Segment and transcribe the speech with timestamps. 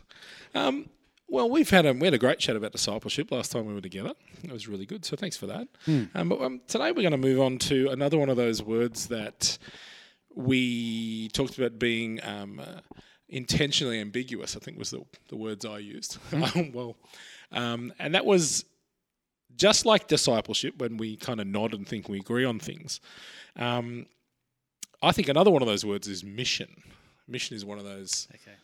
[0.53, 0.89] Um,
[1.29, 3.79] well, we've had a we had a great chat about discipleship last time we were
[3.79, 4.11] together.
[4.43, 5.05] It was really good.
[5.05, 5.69] So thanks for that.
[6.13, 9.07] Um, but um, today we're going to move on to another one of those words
[9.07, 9.57] that
[10.35, 12.81] we talked about being um, uh,
[13.29, 14.57] intentionally ambiguous.
[14.57, 16.17] I think was the the words I used.
[16.33, 16.97] Um, well,
[17.53, 18.65] um, and that was
[19.55, 22.99] just like discipleship when we kind of nod and think we agree on things.
[23.55, 24.05] Um,
[25.01, 26.83] I think another one of those words is mission.
[27.27, 28.57] Mission is one of those Okay.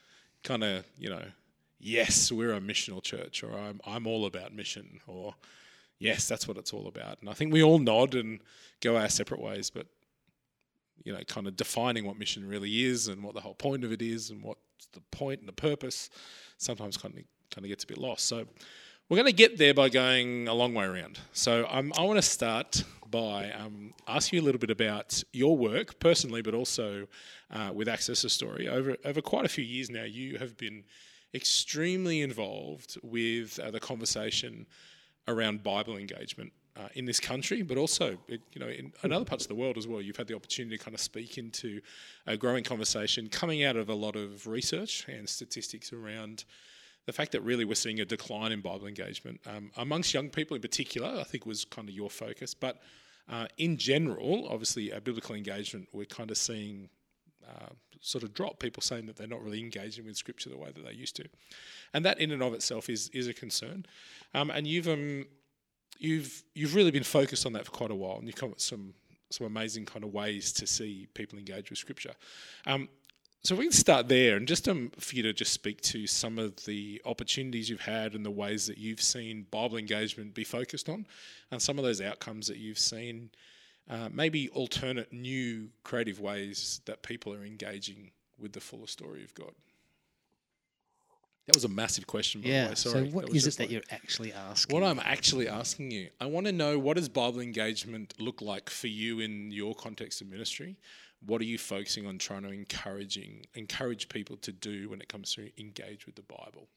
[0.44, 1.22] kind of you know
[1.80, 5.36] yes we're a missional church or I'm, I'm all about mission or
[6.00, 8.40] yes that's what it's all about and i think we all nod and
[8.82, 9.86] go our separate ways but
[11.04, 13.92] you know kind of defining what mission really is and what the whole point of
[13.92, 16.10] it is and what's the point and the purpose
[16.58, 18.46] sometimes kind of kind of gets a bit lost so
[19.10, 22.18] we're going to get there by going a long way around so um, i want
[22.18, 22.84] to start
[23.16, 27.08] by um, asking you a little bit about your work personally but also
[27.52, 30.84] uh, with access to story over over quite a few years now you have been
[31.34, 34.66] extremely involved with uh, the conversation
[35.28, 39.46] around Bible engagement uh, in this country, but also you know in, in other parts
[39.46, 40.02] of the world as well.
[40.02, 41.82] You've had the opportunity to kind of speak into
[42.28, 46.46] a growing conversation coming out of a lot of research and statistics around
[47.06, 50.56] the fact that really we're seeing a decline in Bible engagement um, amongst young people
[50.56, 51.10] in particular.
[51.20, 52.82] I think was kind of your focus, but
[53.30, 56.90] uh, in general, obviously, uh, biblical engagement we're kind of seeing
[57.48, 58.60] uh, sort of drop.
[58.60, 61.26] People saying that they're not really engaging with Scripture the way that they used to,
[61.94, 63.86] and that in and of itself is is a concern.
[64.34, 65.26] Um, and you've um,
[65.98, 68.56] you've you've really been focused on that for quite a while, and you've come up
[68.56, 68.94] with some
[69.32, 72.14] some amazing kind of ways to see people engage with Scripture.
[72.68, 72.90] Um,
[73.46, 76.38] so we can start there, and just um, for you to just speak to some
[76.40, 80.90] of the opportunities you've had and the ways that you've seen Bible engagement be focused
[80.90, 81.06] on,
[81.52, 83.30] and some of those outcomes that you've seen
[83.90, 89.34] uh, maybe alternate, new, creative ways that people are engaging with the fuller story of
[89.36, 89.52] God.
[91.46, 92.70] That was a massive question, by the Yeah.
[92.70, 92.76] way.
[92.76, 93.04] Sorry.
[93.10, 94.74] what That was is it just that like- you're actually asking?
[94.74, 98.70] What I'm actually asking you, I want to know what does Bible engagement look like
[98.72, 100.78] for you in your context of ministry?
[101.26, 105.34] What are you focusing on trying to encouraging encourage people to do when it comes
[105.36, 106.68] to engage with the Bible?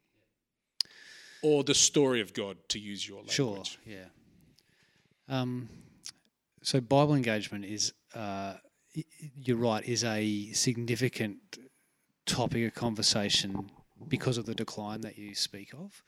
[1.43, 3.35] Or the story of God, to use your language.
[3.35, 3.63] Sure.
[3.87, 4.07] Yeah.
[5.29, 5.69] Um,
[6.63, 8.55] so Bible engagement is, uh,
[9.37, 11.39] you're right, is a significant
[12.27, 13.71] topic of conversation
[14.09, 16.03] because of the decline that you speak of.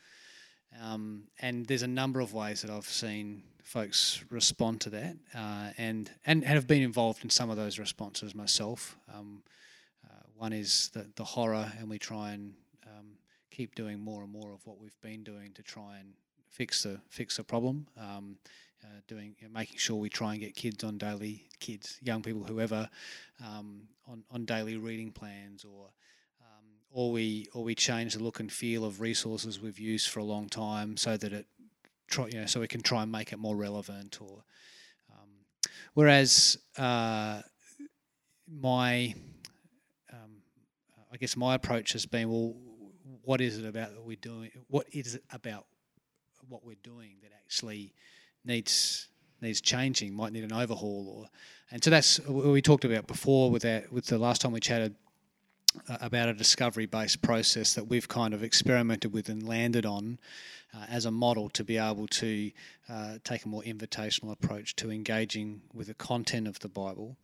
[0.81, 5.71] Um, and there's a number of ways that I've seen folks respond to that, uh,
[5.79, 8.97] and and have been involved in some of those responses myself.
[9.13, 9.43] Um,
[10.05, 12.55] uh, one is the the horror, and we try and
[12.87, 13.07] um,
[13.51, 16.13] keep doing more and more of what we've been doing to try and
[16.49, 17.87] fix the fix the problem.
[17.99, 18.37] Um,
[18.83, 22.23] uh, doing you know, making sure we try and get kids on daily kids, young
[22.23, 22.89] people, whoever,
[23.45, 25.89] um, on on daily reading plans or
[26.93, 30.25] or we or we change the look and feel of resources we've used for a
[30.25, 31.47] long time so that it
[32.09, 34.43] try you know so we can try and make it more relevant or
[35.13, 35.29] um,
[35.95, 37.41] whereas uh,
[38.49, 39.15] my
[40.13, 40.43] um,
[41.13, 42.55] I guess my approach has been well
[43.23, 45.67] what is it about that we're doing what is it about
[46.49, 47.95] what we're doing that actually
[48.45, 49.09] needs
[49.41, 51.29] needs changing might need an overhaul or
[51.71, 54.59] and so that's what we talked about before with that with the last time we
[54.59, 54.97] chatted
[55.89, 60.19] about a discovery based process that we've kind of experimented with and landed on
[60.75, 62.51] uh, as a model to be able to
[62.89, 67.17] uh, take a more invitational approach to engaging with the content of the Bible.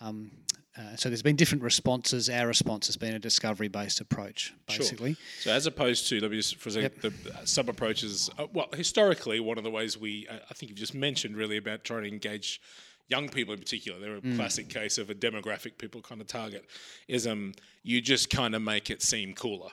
[0.00, 0.30] Um,
[0.76, 2.30] uh, so there's been different responses.
[2.30, 4.78] Our response has been a discovery based approach, Sure.
[4.78, 5.16] basically.
[5.40, 7.12] So, as opposed to, let me just for a second, the
[7.46, 10.94] sub approaches, uh, well, historically, one of the ways we, uh, I think you've just
[10.94, 12.60] mentioned really about trying to engage
[13.08, 14.36] young people in particular, they're a Mm.
[14.36, 16.64] classic case of a demographic people kind of target,
[17.08, 19.70] is um, you just kind of make it seem cooler.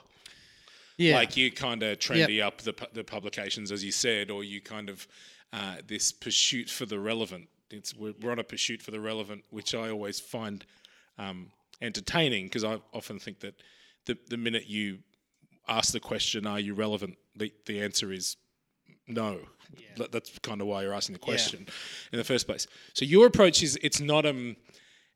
[0.96, 1.16] Yeah.
[1.16, 4.88] Like you kind of trendy up the, the publications, as you said, or you kind
[4.88, 5.06] of
[5.52, 7.48] uh, this pursuit for the relevant.
[7.70, 10.64] It's we're, we're on a pursuit for the relevant, which I always find
[11.18, 11.50] um,
[11.82, 13.54] entertaining because I often think that
[14.06, 14.98] the the minute you
[15.68, 18.36] ask the question, "Are you relevant?" the the answer is
[19.06, 19.40] no.
[19.96, 21.66] That- That's kind of why you're asking the question
[22.12, 22.66] in the first place.
[22.94, 24.56] So your approach is it's not um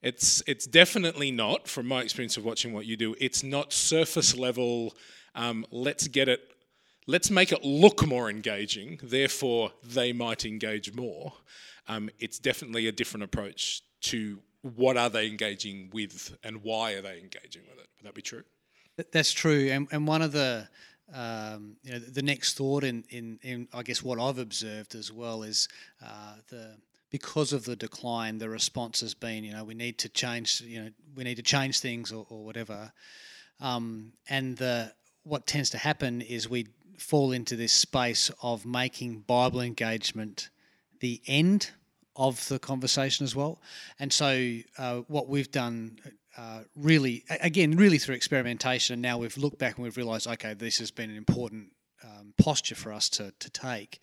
[0.03, 3.15] It's it's definitely not, from my experience of watching what you do.
[3.21, 4.95] It's not surface level.
[5.35, 6.41] Um, let's get it.
[7.07, 8.99] Let's make it look more engaging.
[9.03, 11.33] Therefore, they might engage more.
[11.89, 17.03] Um, it's definitely a different approach to what are they engaging with and why are
[17.03, 17.89] they engaging with it.
[17.99, 18.45] Would that be true?
[19.13, 20.69] That's true, and and one of the
[21.15, 25.12] um, you know the next thought in, in in I guess what I've observed as
[25.12, 25.69] well is
[26.05, 26.77] uh, the
[27.11, 30.81] because of the decline, the response has been, you know, we need to change, you
[30.81, 32.93] know, we need to change things or, or whatever.
[33.61, 34.93] Um, and the
[35.25, 36.69] what tends to happen is we
[36.99, 40.51] fall into this space of making Bible engagement
[41.01, 41.71] the end
[42.17, 43.61] of the conversation as well.
[43.99, 45.99] And so, uh, what we've done.
[46.37, 50.55] Uh, really, again, really through experimentation, and now we've looked back and we've realised, okay,
[50.55, 51.73] this has been an important
[52.05, 54.00] um, posture for us to to take,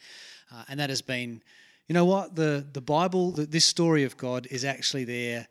[0.53, 1.41] uh, and that has been
[1.87, 2.35] you know what?
[2.35, 5.47] The, the Bible, the, this story of God is actually there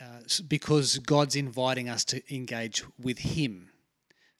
[0.00, 3.70] uh, because God's inviting us to engage with Him.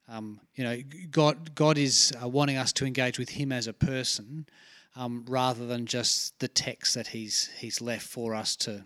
[0.08, 0.78] Um, you know,
[1.10, 4.46] God, God is uh, wanting us to engage with Him as a person
[4.94, 8.84] um, rather than just the text that He's He's left for us to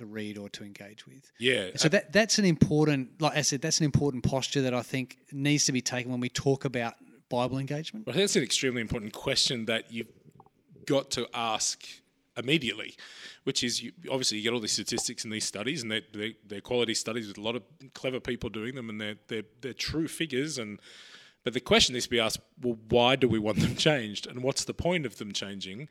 [0.00, 1.30] to read or to engage with.
[1.38, 1.70] Yeah.
[1.76, 5.18] So that that's an important, like I said, that's an important posture that I think
[5.30, 6.94] needs to be taken when we talk about
[7.28, 8.06] Bible engagement.
[8.06, 10.08] Well, that's an extremely important question that you've
[10.86, 11.86] got to ask
[12.36, 12.96] immediately,
[13.44, 16.32] which is you, obviously you get all these statistics and these studies, and they're, they're,
[16.46, 17.62] they're, quality studies with a lot of
[17.94, 20.58] clever people doing them, and they're, they're, they're true figures.
[20.58, 20.80] And
[21.44, 24.26] But the question needs to be asked well, why do we want them changed?
[24.26, 25.88] And what's the point of them changing?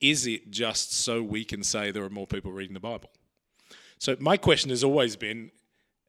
[0.00, 3.10] Is it just so we can say there are more people reading the Bible?
[3.98, 5.50] So my question has always been,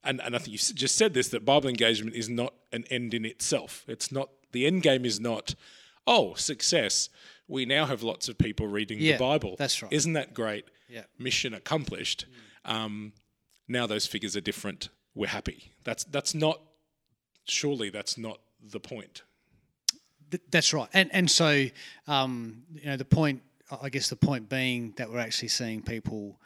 [0.03, 3.13] and, and I think you just said this, that Bible engagement is not an end
[3.13, 3.85] in itself.
[3.87, 5.55] It's not, the end game is not,
[6.07, 7.09] oh, success
[7.49, 9.55] we now have lots of people reading yeah, the Bible.
[9.57, 9.91] That's right.
[9.91, 10.65] Isn't that great?
[10.87, 11.01] Yeah.
[11.17, 12.27] Mission accomplished.
[12.65, 12.71] Mm.
[12.71, 13.13] Um,
[13.67, 14.89] now those figures are different.
[15.15, 15.73] We're happy.
[15.83, 16.61] That's that's not.
[17.45, 19.23] Surely that's not the point.
[20.51, 20.87] that's right.
[20.93, 21.65] And and so
[22.07, 23.41] um, you know the point.
[23.81, 26.39] I guess the point being that we're actually seeing people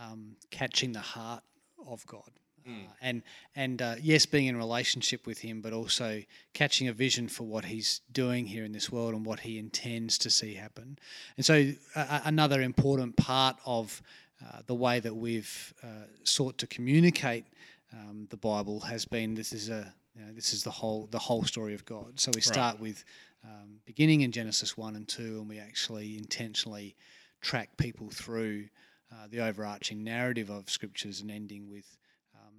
[0.00, 1.42] um, catching the heart
[1.86, 2.30] of God
[2.68, 2.84] Mm.
[2.84, 3.22] Uh, and
[3.56, 6.22] and uh, yes, being in relationship with him, but also
[6.52, 10.18] catching a vision for what he's doing here in this world and what he intends
[10.18, 10.98] to see happen.
[11.36, 14.02] And so, uh, another important part of
[14.44, 17.46] uh, the way that we've uh, sought to communicate
[17.92, 21.18] um, the Bible has been this is a you know, this is the whole the
[21.18, 22.20] whole story of God.
[22.20, 22.82] So we start right.
[22.82, 23.04] with
[23.44, 26.96] um, beginning in Genesis one and two, and we actually intentionally
[27.40, 28.66] track people through
[29.12, 31.98] uh, the overarching narrative of scriptures and ending with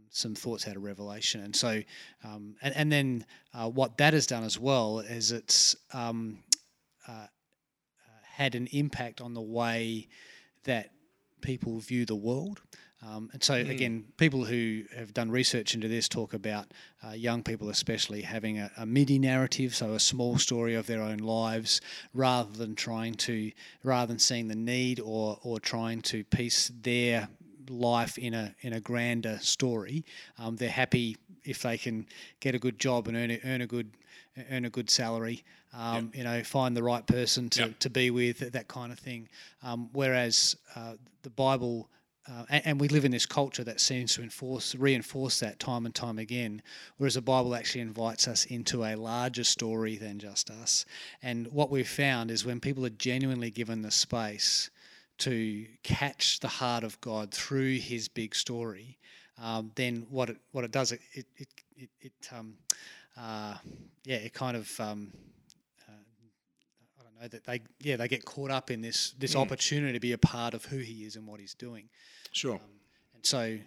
[0.10, 1.42] some thoughts out of Revelation.
[1.42, 1.82] And so,
[2.24, 6.40] um, and, and then uh, what that has done as well is it's um,
[7.08, 7.28] uh, uh,
[8.24, 10.08] had an impact on the way
[10.64, 10.92] that
[11.42, 12.62] people view the world.
[13.08, 13.70] Um, and so, mm.
[13.70, 16.68] again, people who have done research into this talk about
[17.08, 21.02] uh, young people, especially, having a, a, midi narrative, so a small story of their
[21.02, 21.80] own lives,
[22.14, 23.52] rather than trying to,
[23.84, 27.30] rather than seeing the need or or trying to piece their
[27.70, 30.04] life in a in a grander story.
[30.38, 31.16] Um, they're happy
[31.46, 32.06] if they can
[32.42, 33.92] get a good job and earn a, earn a good
[34.52, 35.44] earn a good salary.
[35.74, 36.16] Um, yep.
[36.16, 37.80] You know, find the right person to, yep.
[37.80, 39.30] to be with, that kind of thing.
[39.64, 40.94] Um, whereas uh,
[41.24, 41.90] the Bible.
[42.28, 45.86] Uh, and, and, we live in this culture that seems to enforce, reinforce that time
[45.86, 46.62] and time again.
[46.98, 50.86] Whereas the Bible actually invites us into a larger story than just us.
[51.24, 54.70] And what we've found is when people are genuinely given the space
[55.20, 58.98] to catch the heart of God through His big story,
[59.42, 61.26] um, then what it what it does it it
[61.78, 62.56] it, it, um,
[63.18, 63.56] uh,
[64.04, 65.12] yeah it kind of um,
[67.22, 69.42] know that they yeah they get caught up in this this mm.
[69.42, 71.90] opportunity to be a part of who He is and what He's doing.
[72.32, 72.56] Sure.
[72.56, 72.62] Um,
[73.16, 73.58] and so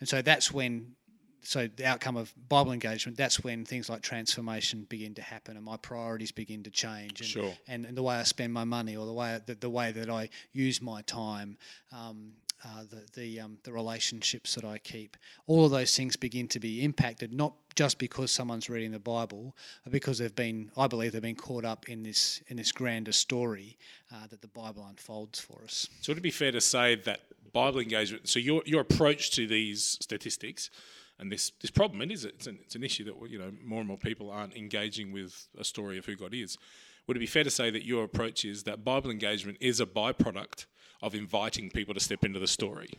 [0.00, 0.94] and so that's when
[1.42, 5.64] so the outcome of Bible engagement, that's when things like transformation begin to happen and
[5.64, 7.52] my priorities begin to change, and, sure.
[7.66, 10.10] and, and the way I spend my money or the way the, the way that
[10.10, 11.56] I use my time,
[11.92, 12.32] um,
[12.64, 16.60] uh, the the um, the relationships that I keep, all of those things begin to
[16.60, 21.12] be impacted not just because someone's reading the Bible, but because they've been, I believe,
[21.12, 23.78] they've been caught up in this in this grander story
[24.12, 25.88] uh, that the Bible unfolds for us.
[26.00, 27.20] So would it be fair to say that
[27.52, 28.28] Bible engagement?
[28.28, 30.70] So your your approach to these statistics
[31.18, 33.78] and this this problem it is it's an, it's an issue that you know more
[33.78, 36.58] and more people aren't engaging with a story of who God is.
[37.06, 39.86] Would it be fair to say that your approach is that Bible engagement is a
[39.86, 40.66] byproduct
[41.02, 42.90] of inviting people to step into the story,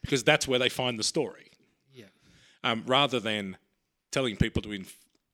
[0.00, 1.50] because that's where they find the story.
[1.92, 2.04] Yeah.
[2.62, 3.56] Um, rather than
[4.10, 4.86] telling people to in,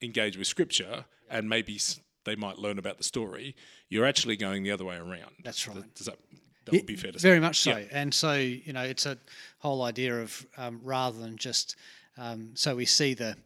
[0.02, 1.36] engage with Scripture yeah.
[1.38, 1.78] and maybe
[2.24, 3.54] they might learn about the story,
[3.88, 5.32] you're actually going the other way around.
[5.44, 5.94] That's right.
[5.94, 6.16] Does that
[6.64, 7.28] That Yeah, would be fair to say.
[7.28, 7.76] Very much so.
[7.76, 7.84] Yeah.
[7.92, 9.18] And so, you know, it's a
[9.58, 11.76] whole idea of um, rather than just
[12.16, 13.36] um, so we see the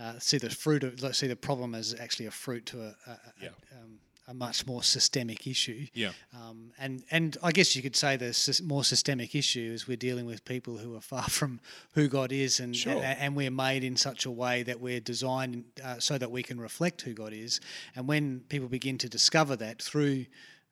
[0.00, 2.94] uh, see the fruit of let's see the problem as actually a fruit to a,
[3.06, 3.48] a, a- Yeah.
[3.72, 5.86] um, a much more systemic issue.
[5.94, 6.10] Yeah.
[6.34, 10.26] Um, and and I guess you could say the more systemic issue is we're dealing
[10.26, 11.60] with people who are far from
[11.94, 12.92] who God is, and Sure.
[12.94, 16.42] and, and we're made in such a way that we're designed uh, so that we
[16.42, 17.60] can reflect who God is.
[17.94, 20.26] And when people begin to discover that through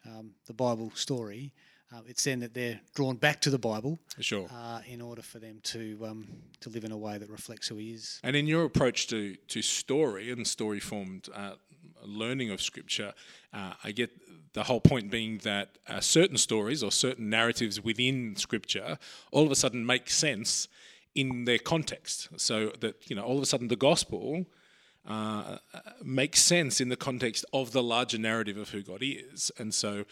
[0.04, 1.52] um, the Bible story,
[1.94, 4.48] uh, it's then that they're drawn back to the Bible Sure.
[4.52, 6.26] uh, in order for them to um,
[6.60, 8.18] to live in a way that reflects who He is.
[8.24, 11.52] And in your approach to, to story and story formed uh,
[12.06, 13.12] learning of scripture,
[13.52, 14.10] uh, I get
[14.52, 18.98] the whole point being that uh, certain stories or certain narratives within scripture
[19.32, 20.68] all of a sudden make sense
[21.14, 22.28] in their context.
[22.36, 24.46] So that, you know, all of a sudden the gospel
[25.06, 25.58] uh,
[26.02, 29.50] makes sense in the context of the larger narrative of who God is.
[29.58, 30.04] And so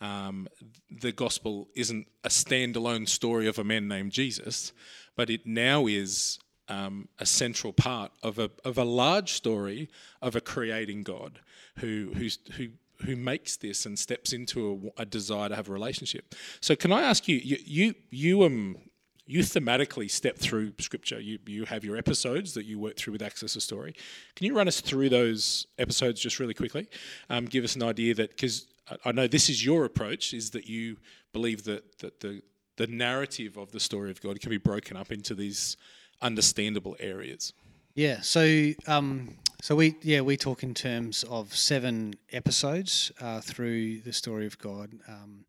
[0.00, 0.48] um,
[0.90, 4.72] the gospel isn't a standalone story of a man named Jesus,
[5.16, 6.38] but it now is
[6.72, 9.88] um, a central part of a, of a large story
[10.22, 11.40] of a creating God
[11.78, 12.68] who, who's, who,
[13.04, 16.34] who makes this and steps into a, a desire to have a relationship.
[16.60, 18.76] So, can I ask you, you, you, you um,
[19.24, 21.20] you thematically step through scripture.
[21.20, 23.94] You you have your episodes that you work through with Access to Story.
[24.34, 26.88] Can you run us through those episodes just really quickly?
[27.30, 28.66] Um, give us an idea that because
[29.04, 30.96] I, know this is your approach is that you
[31.32, 32.42] believe that that the
[32.76, 35.76] the narrative of the story of God can be broken up into these
[36.22, 37.52] understandable areas.
[37.94, 38.20] Yeah.
[38.22, 44.12] So, um, so we yeah we talk in terms of seven episodes uh, through the
[44.12, 44.92] story of God.
[45.06, 45.44] Um,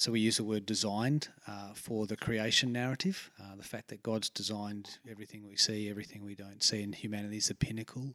[0.00, 4.02] so we use the word designed uh, for the creation narrative, uh, the fact that
[4.02, 8.14] God's designed everything we see, everything we don't see, and humanity is the pinnacle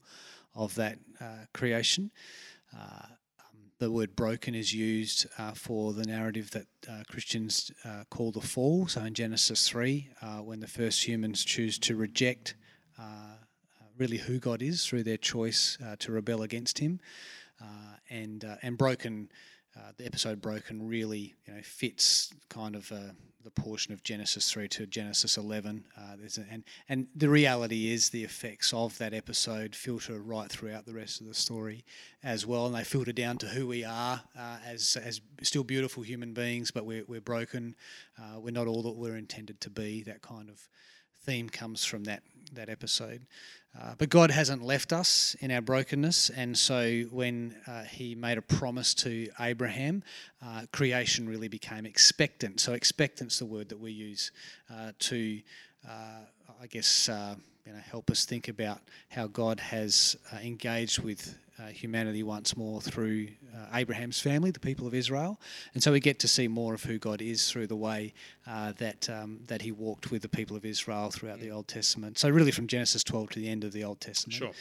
[0.56, 2.10] of that uh, creation.
[3.77, 8.39] The word broken is used uh, for the narrative that uh, Christians uh, call the
[8.39, 8.88] fall.
[8.88, 12.55] So in Genesis 3, uh, when the first humans choose to reject
[12.98, 17.01] uh, uh, really who God is through their choice to rebel against Him,
[18.10, 19.29] and and broken.
[19.77, 23.12] Uh, the episode broken really you know fits kind of uh,
[23.44, 25.86] the portion of Genesis three to Genesis eleven.
[25.98, 30.86] Uh, a, and and the reality is the effects of that episode filter right throughout
[30.86, 31.84] the rest of the story
[32.24, 36.03] as well, and they filter down to who we are uh, as as still beautiful
[36.03, 37.75] human beings, but we're we're broken.
[38.17, 40.03] Uh, we're not all that we're intended to be.
[40.03, 40.67] That kind of
[41.25, 43.25] theme comes from that that episode.
[43.79, 48.38] Uh, but God hasn't left us in our brokenness, and so when uh, He made
[48.38, 50.01] a promise to Abraham,
[50.41, 52.60] uh, creation really became expectant.
[52.62, 54.32] So expectant's the word that we use
[54.74, 55.41] uh, to,
[55.88, 56.20] uh,
[56.62, 57.36] I guess, uh,
[57.66, 58.80] you know, help us think about
[59.10, 64.60] how God has uh, engaged with uh, humanity once more through uh, Abraham's family, the
[64.60, 65.40] people of Israel,
[65.74, 68.14] and so we get to see more of who God is through the way
[68.46, 72.18] uh, that um, that He walked with the people of Israel throughout the Old Testament.
[72.20, 74.52] So really, from Genesis 12 to the end of the Old Testament, Sure.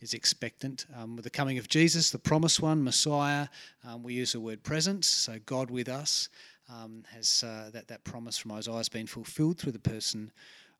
[0.00, 0.86] is expectant.
[0.96, 3.48] Um, with the coming of Jesus, the promised one, Messiah,
[3.84, 6.28] um, we use the word presence, so God with us.
[6.72, 10.30] Um, has uh, that that promise from Isaiah has been fulfilled through the person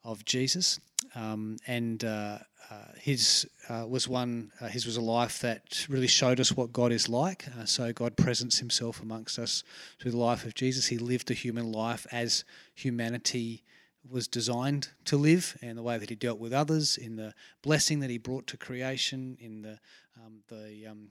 [0.03, 0.81] of Jesus,
[1.15, 2.39] um, and uh,
[2.71, 4.51] uh, his uh, was one.
[4.61, 7.47] Uh, his was a life that really showed us what God is like.
[7.59, 9.63] Uh, so God presents Himself amongst us
[10.01, 10.87] through the life of Jesus.
[10.87, 12.45] He lived a human life as
[12.75, 13.63] humanity
[14.11, 18.01] was designed to live, and the way that He dealt with others, in the blessing
[18.01, 19.79] that He brought to creation, in the
[20.25, 21.09] um, the um,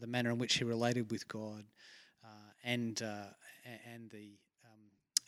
[0.00, 1.64] the manner in which He related with God,
[2.64, 4.30] and and the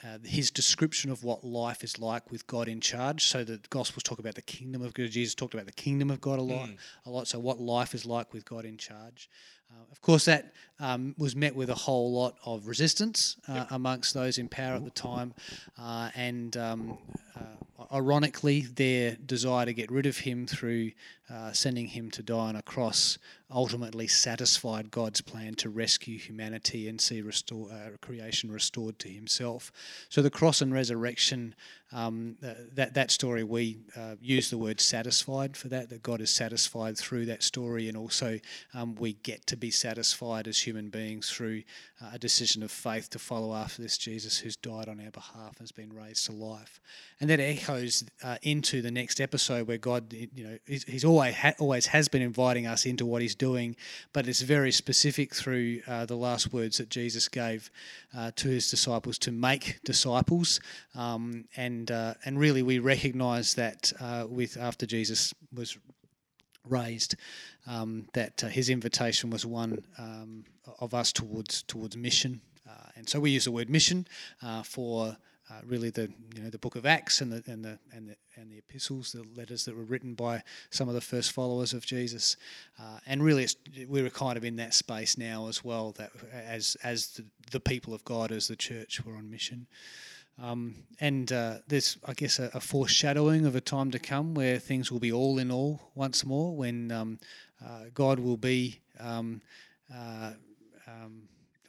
[0.04, 3.24] uh, his description of what life is like with God in charge.
[3.26, 5.10] So the Gospels talk about the kingdom of God.
[5.10, 6.68] Jesus talked about the kingdom of God a lot,
[7.06, 7.26] a lot.
[7.26, 9.28] So what life is like with God in charge.
[9.70, 14.14] Uh, of course, that um, was met with a whole lot of resistance uh, amongst
[14.14, 15.34] those in power at the time,
[15.78, 16.98] uh, and um,
[17.36, 20.92] uh, ironically, their desire to get rid of him through
[21.30, 23.18] uh, sending him to die on a cross
[23.50, 29.72] ultimately satisfied God's plan to rescue humanity and see restore, uh, creation restored to Himself.
[30.08, 31.54] So the cross and resurrection,
[31.92, 35.88] um, that that story we uh, use the word satisfied for that.
[35.90, 38.38] That God is satisfied through that story, and also
[38.74, 41.62] um, we get to be satisfied as human beings through
[42.02, 45.56] uh, a decision of faith to follow after this Jesus who's died on our behalf
[45.58, 46.80] and has been raised to life.
[47.20, 51.34] And that echoes uh, into the next episode where God, you know, he's, he's always
[51.34, 53.76] ha- always has been inviting us into what He's doing,
[54.12, 57.70] but it's very specific through uh, the last words that Jesus gave
[58.16, 60.60] uh, to His disciples to make disciples,
[60.94, 65.78] um, and uh, and really we recognise that uh, with after Jesus was
[66.68, 67.16] raised,
[67.66, 70.44] um, that uh, his invitation was one um,
[70.80, 72.40] of us towards towards mission.
[72.68, 74.06] Uh, and so we use the word mission
[74.42, 75.16] uh, for
[75.50, 78.16] uh, really the you know the book of Acts and the and the and the
[78.36, 81.84] and the epistles, the letters that were written by some of the first followers of
[81.84, 82.36] Jesus,
[83.06, 83.48] and really
[83.88, 85.92] we're kind of in that space now as well.
[85.92, 89.66] That as as the, the people of God, as the church, we're on mission.
[90.40, 94.58] Um, and uh, there's, I guess, a, a, foreshadowing of a time to come where
[94.58, 97.18] things will be all in all once more, when um,
[97.64, 99.42] uh, God will be, um,
[99.92, 100.32] uh,
[100.86, 101.22] um,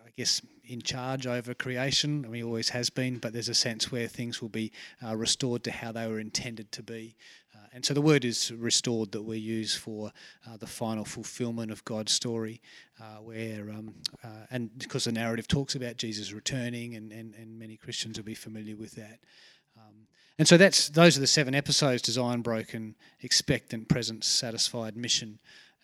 [0.06, 2.24] I guess, in charge over creation.
[2.26, 4.72] I mean, he always has been, but there's a sense where things will be
[5.04, 7.16] uh, restored to how they were intended to be.
[7.70, 10.12] Uh, and so the word is restored that we use for
[10.48, 12.62] uh, the final fulfillment of God's story,
[13.00, 17.58] uh, where, um, uh, and because the narrative talks about Jesus returning, and, and, and
[17.58, 19.20] many Christians will be familiar with that.
[19.78, 20.08] Um,
[20.38, 25.40] and so that's those are the seven episodes: design, broken, expectant, present, satisfied, mission,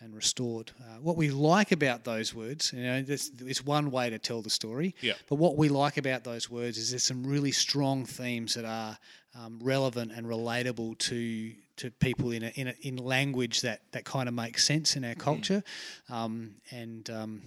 [0.06, 0.72] and restored.
[0.80, 4.52] Uh, what we like about those words, you know, it's one way to tell the
[4.52, 4.96] story.
[5.02, 5.14] Yeah.
[5.28, 8.98] But what we like about those words is there's some really strong themes that are
[9.38, 14.06] um, relevant and relatable to to people in a, in, a, in language that that
[14.06, 15.20] kind of makes sense in our mm-hmm.
[15.20, 15.64] culture,
[16.10, 16.14] mm.
[16.14, 17.42] um, and um,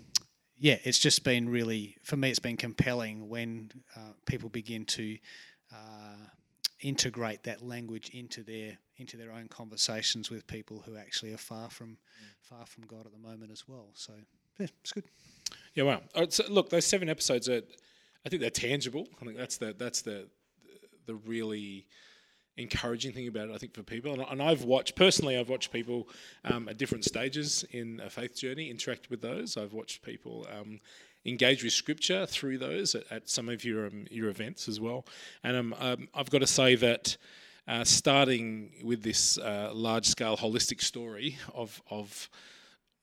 [0.59, 2.29] yeah, it's just been really for me.
[2.29, 5.17] It's been compelling when uh, people begin to.
[5.73, 6.27] Uh,
[6.81, 11.71] integrate that language into their into their own conversations with people who actually are far
[11.71, 11.97] from
[12.41, 13.91] far from God at the moment as well.
[13.95, 14.13] So
[14.59, 15.05] yeah, it's good.
[15.75, 16.01] Yeah, wow.
[16.17, 17.63] Right, so look, those seven episodes are,
[18.25, 19.09] I think they're tangible.
[19.21, 20.29] I think that's the that's the
[21.07, 21.87] the really
[22.57, 23.55] encouraging thing about it.
[23.55, 26.09] I think for people, and, and I've watched personally, I've watched people
[26.45, 29.57] um, at different stages in a faith journey interact with those.
[29.57, 30.47] I've watched people.
[30.53, 30.81] Um,
[31.29, 35.05] engage with scripture through those at, at some of your um, your events as well.
[35.43, 37.17] And um, um, I've got to say that
[37.67, 42.29] uh, starting with this uh, large scale holistic story of of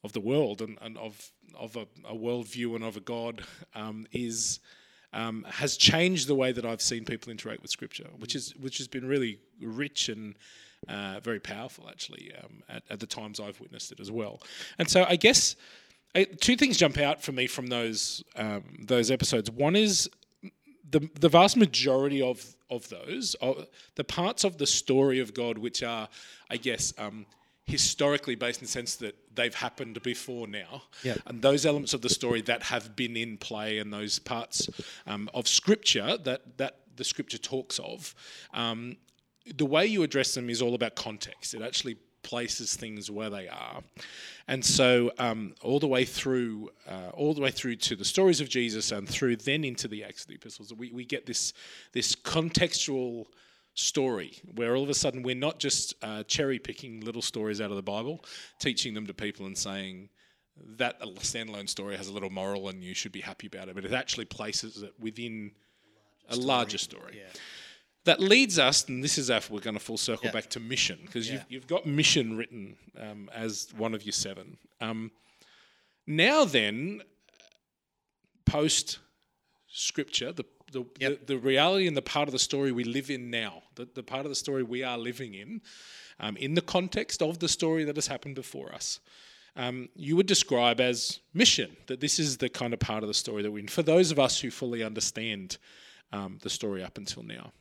[0.04, 4.08] of the world and, and of of a, a worldview and of a God um,
[4.12, 4.60] is.
[5.14, 8.80] Um, has changed the way that I've seen people interact with Scripture, which is which
[8.80, 10.36] has been really rich and
[10.90, 14.42] uh, very powerful, actually, um, at, at, the times I've witnessed it as well.
[14.78, 15.56] And so, I guess
[16.24, 19.52] two things jump out for me from those um, those episodes.
[19.52, 20.10] One is
[20.90, 23.36] the the vast majority of of those,
[23.96, 26.10] the parts of the story of God which are,
[26.50, 26.94] I guess.
[26.98, 27.26] Um,
[27.68, 31.18] historically based in the sense that they've happened before now yep.
[31.26, 34.70] and those elements of the story that have been in play and those parts
[35.08, 38.14] um, of scripture that that the scripture talks of
[38.54, 38.96] um,
[39.56, 43.48] the way you address them is all about context it actually places things where they
[43.48, 43.82] are.
[44.48, 48.42] And so, um, all the way through, uh, all the way through to the stories
[48.42, 51.54] of Jesus, and through then into the Acts of the Epistles, we, we get this
[51.94, 53.26] this contextual
[53.76, 57.70] story where all of a sudden we're not just uh, cherry picking little stories out
[57.70, 58.24] of the Bible,
[58.60, 60.10] teaching them to people and saying
[60.78, 63.76] that a standalone story has a little moral and you should be happy about it,
[63.76, 65.52] but it actually places it within
[66.30, 67.18] a larger story.
[67.18, 67.40] Yeah
[68.06, 70.32] that leads us, and this is if we're going to full circle yeah.
[70.32, 71.34] back to mission, because yeah.
[71.34, 74.58] you've, you've, got mission written um, as one of your seven.
[74.80, 75.12] Um,
[76.08, 77.02] now then,
[78.46, 79.00] post
[79.68, 81.26] scripture, the the, yep.
[81.26, 84.04] the, the, reality and the part of the story we live in now, the, the
[84.04, 85.62] part of the story we are living in,
[86.20, 89.00] um, in the context of the story that has happened before us,
[89.56, 93.14] um, you would describe as mission, that this is the kind of part of the
[93.14, 95.58] story that we're in, for those of us who fully understand
[96.12, 97.54] um, the story up until now.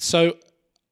[0.00, 0.34] So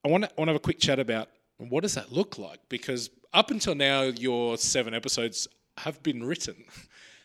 [0.04, 2.60] I want to, want to have a quick chat about what does that look like?
[2.68, 6.56] Because up until now, your seven episodes have been written.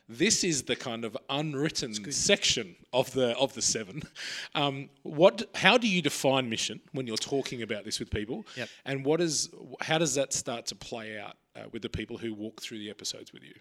[0.09, 4.03] This is the kind of unwritten section of the of the seven.
[4.53, 5.43] Um, what?
[5.55, 8.45] How do you define mission when you're talking about this with people?
[8.57, 8.69] Yep.
[8.83, 9.49] And what is?
[9.79, 12.89] How does that start to play out uh, with the people who walk through the
[12.89, 13.53] episodes with you?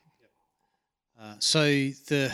[1.19, 2.33] Uh, so the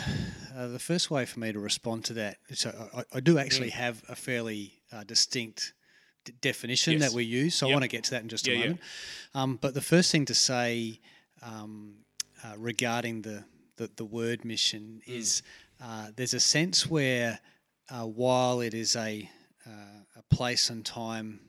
[0.57, 3.69] uh, the first way for me to respond to that, so I, I do actually
[3.69, 3.73] mm.
[3.73, 5.73] have a fairly uh, distinct
[6.25, 7.09] d- definition yes.
[7.09, 7.55] that we use.
[7.55, 7.73] So yep.
[7.73, 8.79] I want to get to that in just a moment.
[9.35, 9.41] Yeah.
[9.41, 10.99] Um, but the first thing to say
[11.41, 11.95] um,
[12.43, 13.43] uh, regarding the,
[13.77, 15.17] the, the word mission mm.
[15.17, 15.41] is
[15.83, 17.39] uh, there's a sense where
[17.89, 19.29] uh, while it is a
[19.65, 19.71] uh,
[20.17, 21.39] a place and time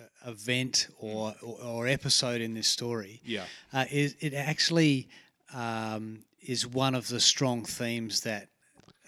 [0.00, 1.36] uh, event or, mm.
[1.42, 5.08] or, or, episode in this story, yeah, uh, it, it actually
[5.54, 8.48] um, is one of the strong themes that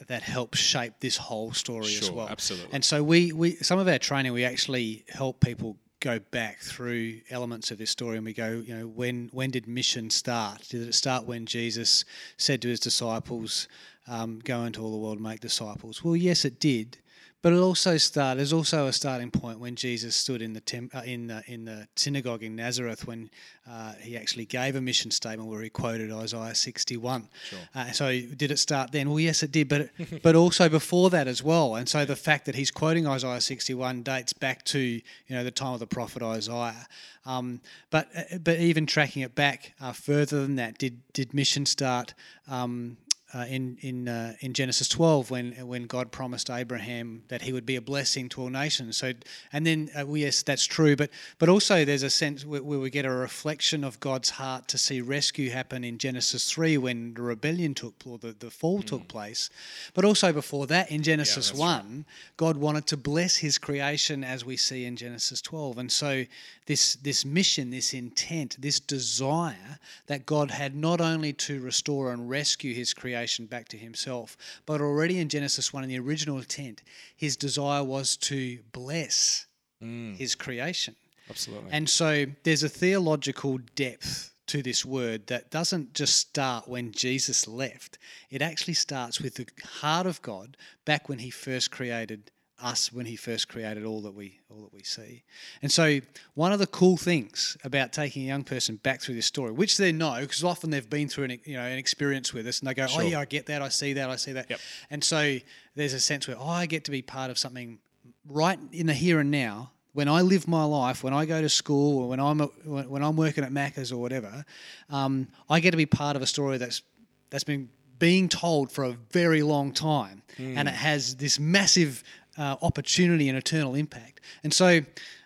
[0.06, 2.28] that helps shape this whole story sure, as well.
[2.28, 2.72] Absolutely.
[2.72, 7.20] And so we, we some of our training we actually help people go back through
[7.30, 10.68] elements of this story and we go, you know, when when did mission start?
[10.68, 12.04] Did it start when Jesus
[12.36, 13.68] said to his disciples,
[14.06, 16.04] um, "Go into all the world and make disciples"?
[16.04, 16.98] Well, yes, it did.
[17.44, 18.38] But it also start.
[18.38, 21.66] There's also a starting point when Jesus stood in the temp, uh, in the in
[21.66, 23.28] the synagogue in Nazareth when
[23.68, 27.28] uh, he actually gave a mission statement where he quoted Isaiah 61.
[27.44, 27.58] Sure.
[27.74, 29.10] Uh, so did it start then?
[29.10, 29.90] Well, yes, it did, but
[30.22, 31.74] but also before that as well.
[31.74, 35.50] And so the fact that he's quoting Isaiah 61 dates back to you know the
[35.50, 36.86] time of the prophet Isaiah.
[37.26, 41.66] Um, but uh, but even tracking it back uh, further than that, did did mission
[41.66, 42.14] start?
[42.48, 42.96] Um,
[43.34, 47.66] uh, in in uh, in Genesis 12 when when God promised Abraham that he would
[47.66, 48.96] be a blessing to all nations.
[48.96, 49.12] So
[49.52, 52.78] and then uh, well, yes, that's true, but but also there's a sense where, where,
[52.78, 57.14] we get a reflection of God's heart to see rescue happen in Genesis 3 when
[57.14, 58.86] the rebellion took or the, the fall mm.
[58.86, 59.50] took place.
[59.94, 62.04] But also before that in Genesis yeah, 1, right.
[62.36, 65.78] God wanted to bless his creation as we see in Genesis 12.
[65.78, 66.24] And so
[66.66, 72.30] this this mission, this intent, this desire that God had not only to restore and
[72.30, 74.36] rescue his creation creation back to himself.
[74.66, 76.82] But already in Genesis 1, in the original intent,
[77.16, 79.46] his desire was to bless
[79.82, 80.14] mm.
[80.16, 80.94] his creation.
[81.30, 81.70] Absolutely.
[81.72, 87.48] And so there's a theological depth to this word that doesn't just start when Jesus
[87.48, 87.96] left.
[88.30, 89.46] It actually starts with the
[89.80, 92.30] heart of God back when he first created
[92.62, 95.24] us when he first created all that we all that we see.
[95.62, 96.00] And so
[96.34, 99.76] one of the cool things about taking a young person back through this story, which
[99.76, 102.68] they know because often they've been through an you know an experience with us and
[102.68, 103.02] they go, sure.
[103.02, 103.62] "Oh yeah, I get that.
[103.62, 104.08] I see that.
[104.08, 104.60] I see that." Yep.
[104.90, 105.38] And so
[105.74, 107.78] there's a sense where, "Oh, I get to be part of something
[108.26, 111.48] right in the here and now." When I live my life, when I go to
[111.48, 114.44] school, or when I'm when I'm working at Macca's or whatever,
[114.90, 116.82] um, I get to be part of a story that's
[117.30, 120.56] that's been being told for a very long time, mm.
[120.56, 122.02] and it has this massive
[122.38, 124.20] uh, opportunity and eternal impact.
[124.42, 124.80] And so,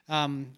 [0.09, 0.53] um,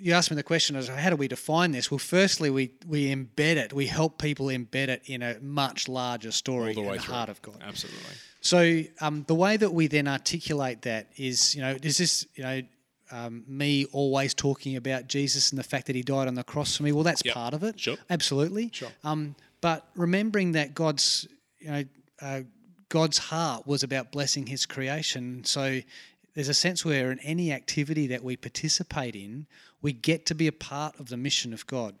[0.00, 1.90] you asked me the question as how do we define this?
[1.90, 3.72] Well, firstly, we, we embed it.
[3.72, 7.42] We help people embed it in a much larger story the in the heart of
[7.42, 7.60] God.
[7.60, 8.00] Absolutely.
[8.40, 12.44] So um, the way that we then articulate that is, you know, is this, you
[12.44, 12.62] know,
[13.10, 16.76] um, me always talking about Jesus and the fact that He died on the cross
[16.76, 16.92] for me?
[16.92, 17.34] Well, that's yep.
[17.34, 17.80] part of it.
[17.80, 17.96] Sure.
[18.10, 18.70] Absolutely.
[18.72, 18.90] Sure.
[19.02, 21.26] Um, but remembering that God's,
[21.58, 21.84] you know,
[22.20, 22.40] uh,
[22.88, 25.44] God's heart was about blessing his creation.
[25.44, 25.80] So
[26.34, 29.46] there's a sense where in any activity that we participate in,
[29.82, 31.94] we get to be a part of the mission of God.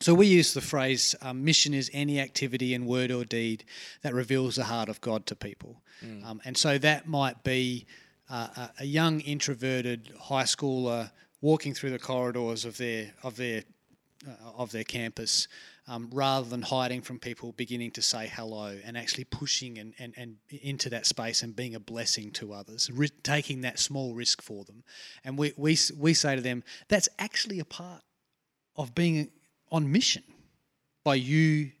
[0.00, 3.64] So we use the phrase um, mission is any activity in word or deed
[4.02, 5.80] that reveals the heart of God to people.
[6.04, 6.24] Mm.
[6.24, 7.86] Um, and so that might be
[8.28, 13.62] uh, a young introverted high schooler walking through the corridors of their of their
[14.26, 15.46] uh, of their campus
[15.86, 20.14] um, rather than hiding from people, beginning to say hello and actually pushing and, and,
[20.16, 24.40] and into that space and being a blessing to others, ri- taking that small risk
[24.40, 24.82] for them.
[25.24, 28.02] And we, we, we say to them, that's actually a part
[28.76, 29.30] of being
[29.70, 30.22] on mission
[31.04, 31.72] by you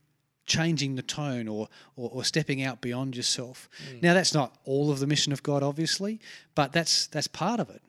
[0.46, 3.70] changing the tone or, or, or stepping out beyond yourself.
[3.90, 4.02] Mm.
[4.02, 6.20] Now, that's not all of the mission of God, obviously,
[6.54, 7.80] but that's, that's part of it.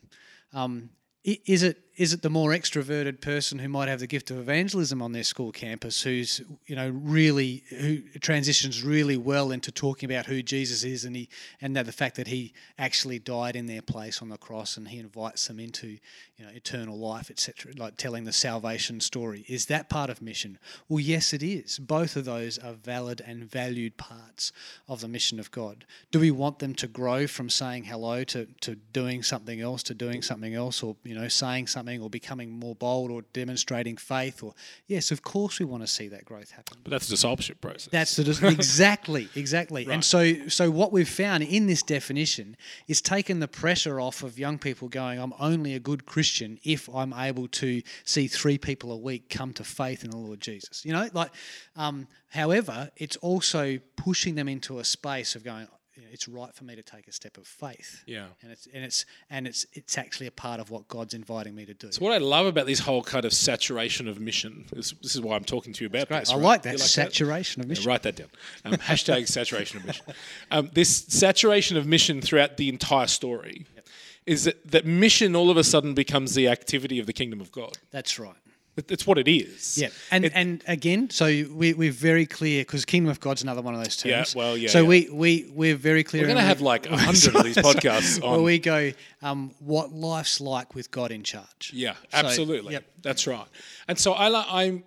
[0.54, 0.90] Um,
[1.24, 5.02] is it is it the more extroverted person who might have the gift of evangelism
[5.02, 10.26] on their school campus who's you know really who transitions really well into talking about
[10.26, 11.30] who Jesus is and he
[11.62, 15.00] and the fact that he actually died in their place on the cross and he
[15.00, 15.98] invites them into
[16.38, 19.46] you know eternal life etc like telling the salvation story.
[19.48, 20.60] Is that part of mission?
[20.90, 21.80] Well yes it is.
[21.80, 24.52] Both of those are valid and valued parts
[24.90, 25.86] of the mission of God.
[26.12, 29.94] Do we want them to grow from saying hello to to doing something else to
[29.94, 33.98] doing something else or you know saying something something or becoming more bold or demonstrating
[33.98, 34.54] faith or
[34.88, 36.78] yes of course we want to see that growth happen.
[36.84, 37.90] But that's the discipleship process.
[37.92, 39.86] That's the exactly exactly.
[39.86, 39.94] Right.
[39.94, 44.40] and so so what we've found in this definition is taken the pressure off of
[44.40, 48.92] young people going i'm only a good christian if i'm able to see three people
[48.92, 50.84] a week come to faith in the lord jesus.
[50.86, 51.32] You know like
[51.76, 56.54] um, however it's also pushing them into a space of going you know, it's right
[56.54, 58.04] for me to take a step of faith.
[58.06, 58.26] Yeah.
[58.42, 61.66] And it's and it's and it's it's actually a part of what God's inviting me
[61.66, 61.92] to do.
[61.92, 65.22] So what I love about this whole kind of saturation of mission, this, this is
[65.22, 66.30] why I'm talking to you about this.
[66.30, 66.44] I right?
[66.44, 67.66] like that like saturation that?
[67.66, 67.84] of mission.
[67.84, 68.28] Yeah, write that down.
[68.66, 70.06] Um, hashtag saturation of mission.
[70.52, 73.88] Um, this saturation of mission throughout the entire story yep.
[74.26, 77.52] is that, that mission all of a sudden becomes the activity of the kingdom of
[77.52, 77.78] God.
[77.92, 78.36] That's right.
[78.78, 79.78] It's what it is.
[79.78, 83.62] Yeah, and it, and again, so we we're very clear because kingdom of God's another
[83.62, 84.36] one of those terms.
[84.36, 84.70] Yeah, well, yeah.
[84.70, 84.88] So yeah.
[84.88, 86.24] we we we're very clear.
[86.24, 88.32] We're going to have like a hundred of these podcasts on.
[88.32, 91.72] Where we go, um, what life's like with God in charge.
[91.74, 92.72] Yeah, absolutely.
[92.72, 92.86] So, yep.
[93.02, 93.48] That's right.
[93.88, 94.84] And so I I'm,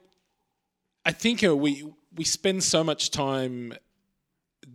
[1.07, 3.73] I think uh, we we spend so much time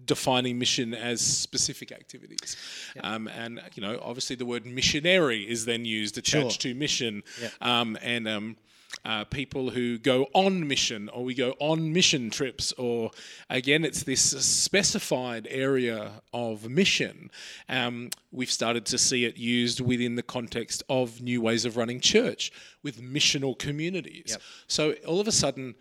[0.05, 2.57] defining mission as specific activities.
[2.95, 3.05] Yep.
[3.05, 6.71] Um, and, you know, obviously the word missionary is then used, a church sure.
[6.71, 7.23] to mission.
[7.41, 7.51] Yep.
[7.61, 8.57] Um, and um,
[9.05, 13.11] uh, people who go on mission, or we go on mission trips, or
[13.49, 17.29] again, it's this specified area of mission.
[17.67, 21.99] Um, we've started to see it used within the context of new ways of running
[21.99, 22.51] church
[22.81, 24.27] with missional communities.
[24.27, 24.41] Yep.
[24.67, 25.75] So all of a sudden,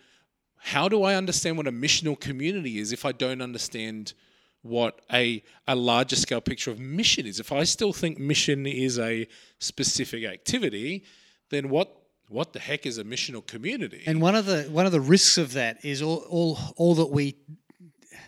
[0.58, 4.14] how do I understand what a missional community is if I don't understand
[4.62, 7.40] what a, a larger scale picture of mission is?
[7.40, 11.04] If I still think mission is a specific activity,
[11.50, 12.01] then what
[12.32, 14.02] what the heck is a missional community?
[14.06, 17.10] And one of the one of the risks of that is all all, all that
[17.10, 17.36] we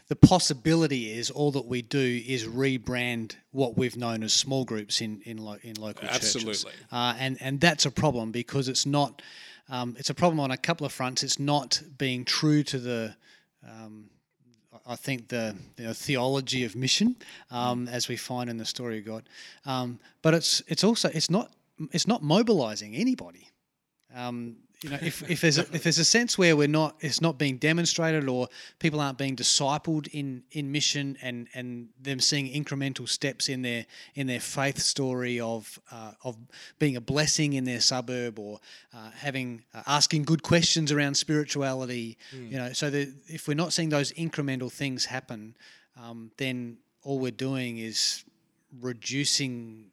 [0.09, 5.01] the possibility is all that we do is rebrand what we've known as small groups
[5.01, 6.37] in in, lo- in local churches.
[6.37, 6.73] Absolutely.
[6.93, 9.23] Uh, and and that's a problem because it's not.
[9.71, 11.23] Um, it's a problem on a couple of fronts.
[11.23, 13.17] It's not being true to the.
[13.67, 14.11] Um,
[14.87, 17.17] I think the you know, theology of mission,
[17.51, 19.23] um, as we find in the story of God,
[19.64, 21.53] um, but it's it's also it's not
[21.93, 23.49] it's not mobilizing anybody.
[24.14, 27.22] Um, you know, if, if there's a, if there's a sense where we're not, it's
[27.22, 28.48] not being demonstrated, or
[28.79, 33.87] people aren't being discipled in in mission, and and them seeing incremental steps in their
[34.14, 36.37] in their faith story of uh, of
[36.79, 38.61] being a blessing in their suburb, or
[38.92, 42.18] uh, having uh, asking good questions around spirituality.
[42.50, 45.57] You know, so that if we're not seeing those incremental things happen,
[45.96, 48.24] um, then all we're doing is
[48.81, 49.90] reducing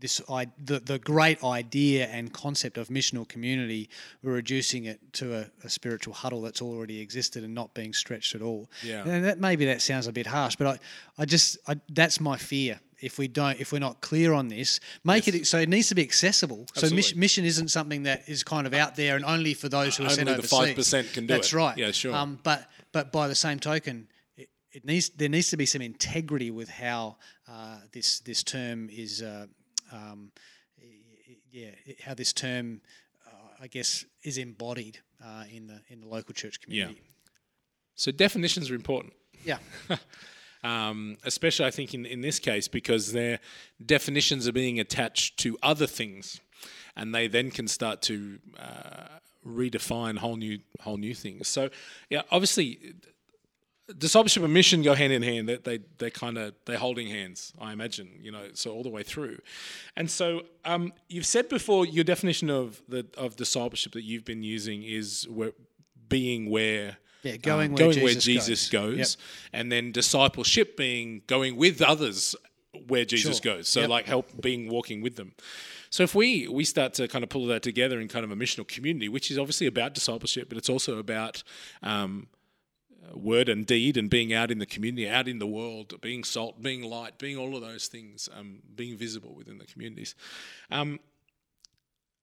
[0.00, 3.88] this I, the, the great idea and concept of missional community,
[4.22, 8.34] we're reducing it to a, a spiritual huddle that's already existed and not being stretched
[8.34, 8.70] at all.
[8.82, 9.04] Yeah.
[9.06, 10.78] And that maybe that sounds a bit harsh, but I,
[11.22, 12.80] I just I, that's my fear.
[13.02, 15.94] If we don't, if we're not clear on this, make it so it needs to
[15.94, 16.66] be accessible.
[16.74, 16.96] So Absolutely.
[16.96, 20.04] mission, mission isn't something that is kind of out there and only for those who
[20.04, 20.92] are sent Only the overseas.
[20.92, 21.56] 5% can do That's it.
[21.56, 21.78] right.
[21.78, 22.14] Yeah, sure.
[22.14, 25.80] Um, but but by the same token, it, it needs there needs to be some
[25.80, 27.16] integrity with how
[27.48, 29.22] uh, this this term is.
[29.22, 29.46] Uh,
[29.92, 30.32] um,
[31.50, 31.70] yeah,
[32.04, 32.80] how this term,
[33.26, 36.94] uh, I guess, is embodied uh, in the in the local church community.
[36.94, 37.30] Yeah.
[37.94, 39.12] so definitions are important.
[39.44, 39.58] Yeah,
[40.64, 43.40] um, especially I think in, in this case because their
[43.84, 46.40] definitions are being attached to other things,
[46.96, 51.48] and they then can start to uh, redefine whole new whole new things.
[51.48, 51.70] So
[52.08, 52.94] yeah, obviously.
[53.98, 55.48] Discipleship and mission go hand in hand.
[55.48, 57.52] They they they kind of they're holding hands.
[57.60, 59.38] I imagine you know so all the way through,
[59.96, 64.42] and so um, you've said before your definition of the of discipleship that you've been
[64.42, 65.52] using is where,
[66.08, 68.96] being where Yeah, going um, where going where Jesus Jesus goes.
[68.96, 69.08] goes, Yep.
[69.52, 72.34] and then discipleship being going with others
[72.86, 73.56] where Jesus Sure.
[73.56, 73.68] goes.
[73.68, 73.88] So Yep.
[73.90, 75.32] like help being walking with them.
[75.90, 78.36] So if we we start to kind of pull that together in kind of a
[78.36, 81.42] missional community, which is obviously about discipleship, but it's also about
[81.82, 82.28] um,
[83.14, 86.62] word and deed and being out in the community, out in the world, being salt,
[86.62, 90.14] being light, being all of those things, um, being visible within the communities.
[90.70, 91.00] Um,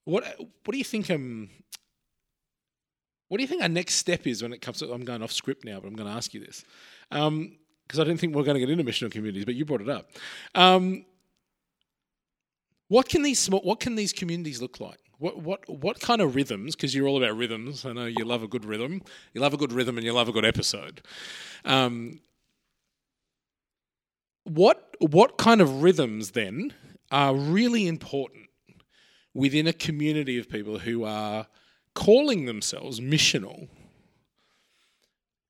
[0.05, 1.09] what what do you think?
[1.11, 1.49] Um,
[3.27, 4.91] what do you think our next step is when it comes to?
[4.91, 6.63] I'm going off script now, but I'm going to ask you this
[7.09, 9.81] because I didn't think we are going to get into missional communities, but you brought
[9.81, 10.09] it up.
[10.55, 11.05] Um,
[12.87, 14.99] what can these what can these communities look like?
[15.19, 16.75] What what what kind of rhythms?
[16.75, 17.85] Because you're all about rhythms.
[17.85, 19.01] I know you love a good rhythm.
[19.33, 21.01] You love a good rhythm, and you love a good episode.
[21.65, 22.19] Um,
[24.43, 26.73] what what kind of rhythms then
[27.11, 28.49] are really important
[29.33, 31.47] within a community of people who are
[31.93, 33.69] calling themselves missional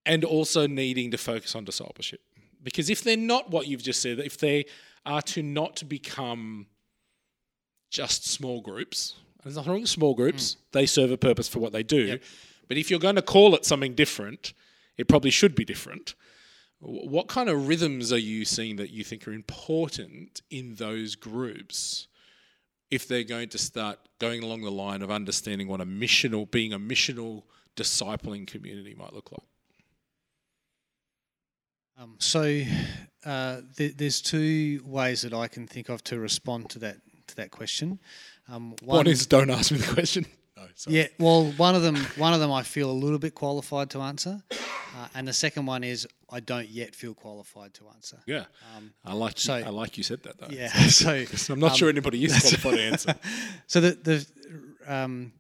[0.06, 2.22] and also needing to focus on discipleship?
[2.64, 4.66] Because if they're not what you've just said, if they
[5.06, 6.68] are to not become
[7.90, 9.16] just small groups.
[9.44, 10.58] There's nothing wrong with small groups.
[10.72, 12.20] They serve a purpose for what they do.
[12.68, 14.54] But if you're going to call it something different,
[14.98, 16.16] it probably should be different.
[16.80, 22.08] What kind of rhythms are you seeing that you think are important in those groups
[22.92, 26.74] if they're going to start going along the line of understanding what a missional, being
[26.74, 27.44] a missional
[27.76, 29.42] discipling community might look like?
[32.00, 32.62] Um, so
[33.26, 37.36] uh, th- there's two ways that I can think of to respond to that to
[37.38, 38.00] that question.
[38.50, 40.26] Um, One, is don't ask me the question.
[40.58, 40.96] No, sorry.
[40.98, 44.02] Yeah, well, one of them, one of them, I feel a little bit qualified to
[44.02, 48.18] answer, uh, and the second one is I don't yet feel qualified to answer.
[48.26, 48.46] Yeah.
[49.06, 50.48] I like so- I like you said that though.
[50.50, 53.16] Yeah, so 'Cause I'm not sure anybody is qualified to answer.
[53.68, 53.92] so the
[54.88, 55.32] the um,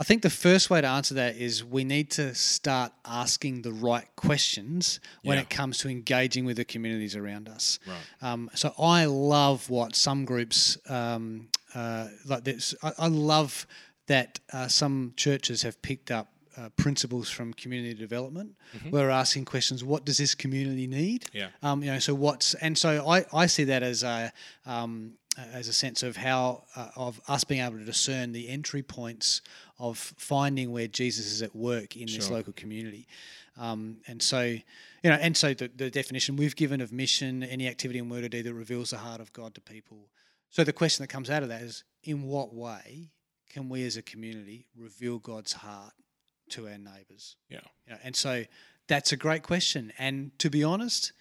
[0.00, 3.72] I think the first way to answer that is we need to start asking the
[3.72, 5.42] right questions when Yeah.
[5.42, 7.78] it comes to engaging with the communities around us.
[7.86, 7.98] Right.
[8.32, 12.74] Um, so I love what some groups um, uh, like this.
[12.82, 13.66] I, I love
[14.06, 16.28] that uh, some churches have picked up.
[16.56, 18.50] Uh, principles from community development.
[18.90, 19.84] We're asking questions.
[19.84, 21.26] What does this community need?
[21.32, 21.50] Yeah.
[21.62, 22.00] Um, you know.
[22.00, 24.32] So what's and so I, I see that as a
[24.66, 25.12] um,
[25.54, 29.42] as a sense of how uh, of us being able to discern the entry points
[29.80, 33.08] of finding where Jesus is at work in this local community.
[33.58, 34.62] Um, and so, you
[35.04, 38.28] know, and so the, the definition we've given of mission, any activity and word or
[38.28, 40.08] deed that reveals the heart of God to people.
[40.50, 43.10] So the question that comes out of that is, in what way
[43.48, 45.92] can we as a community reveal God's heart
[46.50, 47.36] to our neighbours?
[47.48, 47.60] Yeah.
[47.86, 48.44] You know, and so
[48.86, 49.92] that's a great question.
[49.98, 51.12] And to be honest,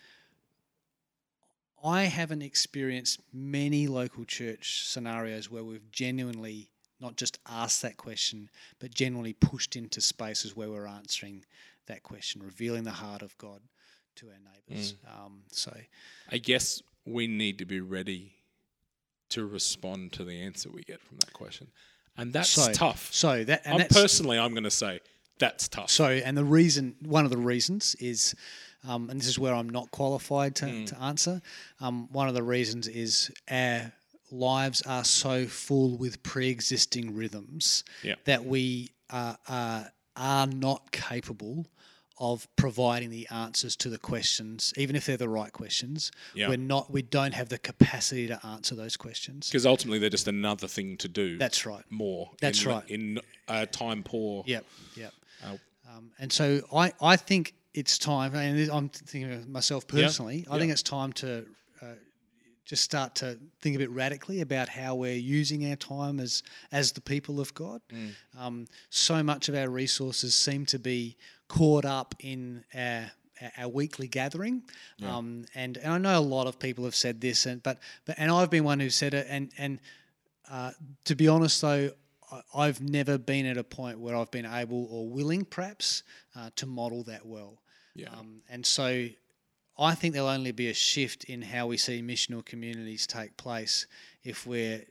[1.83, 6.69] I haven't experienced many local church scenarios where we've genuinely
[6.99, 11.45] not just asked that question, but generally pushed into spaces where we're answering
[11.87, 13.61] that question, revealing the heart of God
[14.17, 14.37] to our
[14.69, 14.95] neighbours.
[15.07, 15.75] Um, so,
[16.31, 18.33] I guess we need to be ready
[19.29, 21.67] to respond to the answer we get from that question,
[22.17, 23.09] and that's so tough.
[23.13, 24.99] So that and I'm personally, I'm going to say
[25.39, 25.89] that's tough.
[25.89, 28.35] So, and the reason, one of the reasons is,
[28.87, 30.85] um, and this is where I'm not qualified to, Hmm.
[30.85, 31.41] to answer.
[31.79, 33.93] Um, one of the reasons is our
[34.31, 38.15] lives are so full with pre-existing rhythms Yeah.
[38.25, 39.83] that we uh, uh,
[40.15, 41.67] are not capable
[42.21, 46.11] of providing the answers to the questions, even if they're the right questions.
[46.33, 46.49] Yeah.
[46.49, 46.91] We're not.
[46.91, 49.47] We don't have the capacity to answer those questions.
[49.47, 51.37] because ultimately they're just another thing to do.
[51.37, 51.83] That's right.
[51.89, 52.31] more.
[52.41, 52.89] That's in, right.
[52.89, 54.43] In uh, time poor.
[54.45, 54.65] Yep,
[54.95, 55.13] yep.
[55.43, 55.55] Uh,
[55.89, 60.55] Um, and so I, I think it's time, and I'm thinking of myself personally, I
[60.55, 60.59] yeah.
[60.59, 61.45] think it's time to
[62.69, 66.91] just start to think a bit radically about how we're using our time as, as
[66.91, 67.81] the people of God.
[67.91, 68.11] Mm.
[68.39, 73.11] Um, so much of our resources seem to be caught up in our
[73.57, 74.61] our weekly gathering,
[75.01, 78.15] um, and and I know a lot of people have said this, and but but
[78.19, 79.79] and I've been one who said it, and and
[80.51, 80.71] uh,
[81.05, 81.91] to be honest, though,
[82.53, 86.03] I've never been at a point where I've been able or willing, perhaps,
[86.35, 87.61] uh, to model that well.
[87.95, 88.09] Yeah.
[88.09, 89.07] Um, and so
[89.79, 93.87] I think there'll only be a shift in how we see missional communities take place
[94.23, 94.83] if we're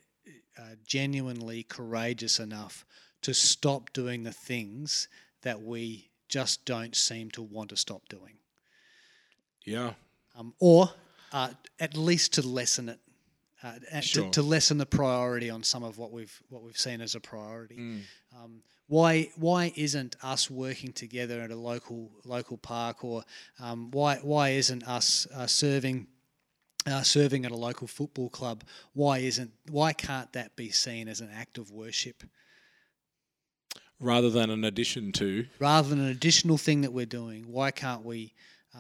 [0.59, 2.87] uh, genuinely courageous enough
[3.23, 5.09] to stop doing the things
[5.43, 8.35] that we just don't seem to want to stop doing.
[9.65, 9.93] yeah.
[10.37, 10.91] Um, or
[11.33, 13.01] uh, at least to lessen it,
[13.63, 14.25] uh, Sure.
[14.25, 17.21] to, to lessen the priority on some of what we've what we've seen as a
[17.21, 17.77] priority.
[17.77, 18.01] Mm.
[18.37, 23.25] Um, why why isn't us working together at a local local park, or
[23.61, 26.07] um, why why isn't us uh, serving?
[26.87, 31.21] Uh, serving at a local football club, why isn't why can't that be seen as
[31.21, 32.23] an act of worship
[34.01, 35.45] Rather than an addition to.
[35.59, 37.45] rather than an additional thing that we're doing?
[37.49, 38.33] Why can't we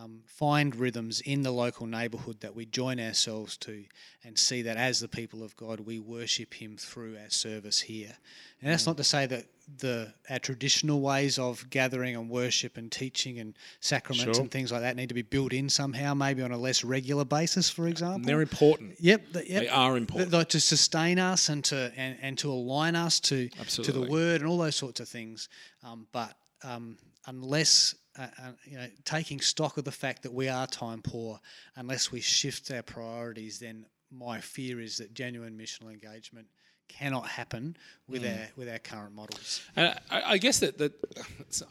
[0.02, 3.84] um, find rhythms in the local neighbourhood that we join ourselves to
[4.24, 8.16] and see that as the people of God, we worship Him through our service here?
[8.60, 9.46] And that's not to say that
[9.78, 14.42] the our traditional ways of gathering and worship and teaching and sacraments Sure.
[14.42, 17.24] and things like that need to be built in somehow, maybe on a less regular
[17.24, 18.22] basis, for example.
[18.26, 18.94] They're important.
[18.98, 19.62] Yep, th- yep.
[19.62, 20.30] They are important.
[20.30, 24.40] th- to sustain us and to and, and to align us to to the word
[24.40, 25.48] and all those sorts of things.
[25.84, 26.34] Um, but
[26.64, 26.96] um,
[27.28, 31.38] unless uh, uh, you know, taking stock of the fact that we are time poor,
[31.76, 36.46] unless we shift our priorities, then my fear is that genuine missional engagement
[36.88, 37.76] cannot happen
[38.08, 38.28] with Hmm.
[38.28, 39.60] our with our current models.
[39.76, 40.92] And I, I guess that that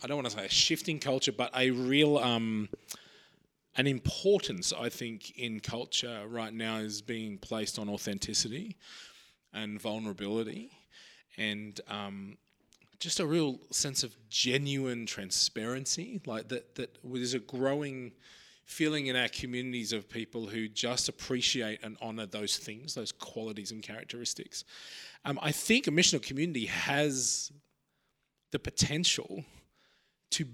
[0.03, 2.69] I don't want to say a shifting culture, but a real um,
[3.75, 8.77] an importance I think in culture right now is being placed on authenticity
[9.53, 10.71] and vulnerability,
[11.37, 12.37] and um,
[12.99, 16.21] just a real sense of genuine transparency.
[16.25, 18.13] Like that that there's a growing
[18.65, 23.71] feeling in our communities of people who just appreciate and honor those things, those qualities
[23.71, 24.65] and characteristics.
[25.23, 27.51] Um, I think a missional community has
[28.51, 29.45] the potential
[30.31, 30.45] to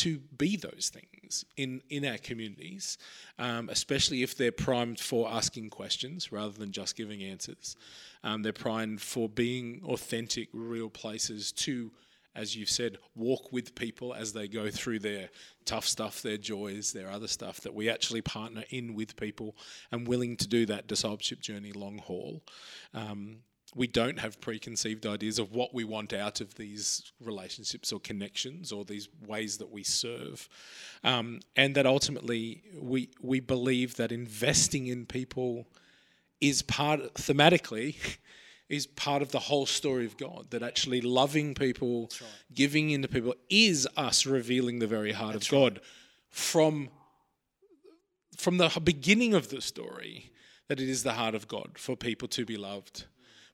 [0.00, 2.98] to be those things in in our communities,
[3.38, 7.76] um, especially if they're primed for asking questions rather than just giving answers.
[8.24, 11.90] Um, they're primed for being authentic, real places to,
[12.34, 15.28] as you've said, walk with people as they go through their
[15.66, 17.60] tough stuff, their joys, their other stuff.
[17.60, 19.54] That we actually partner in with people
[19.92, 22.42] and willing to do that discipleship journey long haul.
[22.94, 23.42] Um,
[23.74, 28.72] we don't have preconceived ideas of what we want out of these relationships or connections
[28.72, 30.48] or these ways that we serve,
[31.04, 35.66] um, and that ultimately we we believe that investing in people
[36.40, 37.96] is part thematically
[38.68, 40.46] is part of the whole story of God.
[40.50, 42.10] That actually loving people,
[42.52, 45.80] giving into people, is us revealing the very heart of God
[46.28, 46.88] from
[48.36, 50.32] from the beginning of the story.
[50.66, 53.06] That it is the heart of God for people to be loved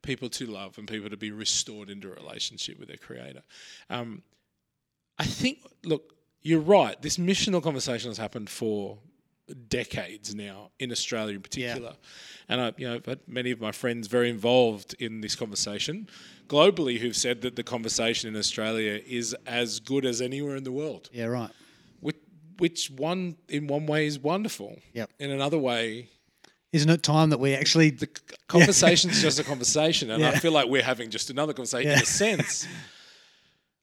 [0.07, 3.43] people to love and people to be restored into a relationship with their creator.
[3.91, 4.23] Um,
[5.19, 7.01] I think, look, you're right.
[7.03, 8.99] This missional conversation has happened for
[9.69, 11.95] decades now in Australia in particular.
[12.49, 16.09] And I, you know, I've had many of my friends very involved in this conversation
[16.49, 20.73] globally who've said that the conversation in Australia is as good as anywhere in the
[20.73, 21.11] world.
[21.13, 21.51] Yeah, right.
[22.01, 22.17] Which,
[22.59, 24.79] which one in one way is wonderful.
[24.95, 25.11] Yep.
[25.19, 26.11] In another way,
[26.73, 27.91] Isn't it time that we actually?
[27.91, 28.09] the
[28.49, 32.07] conversation's just a conversation, and I feel like we're having just another conversation in a
[32.07, 32.67] sense.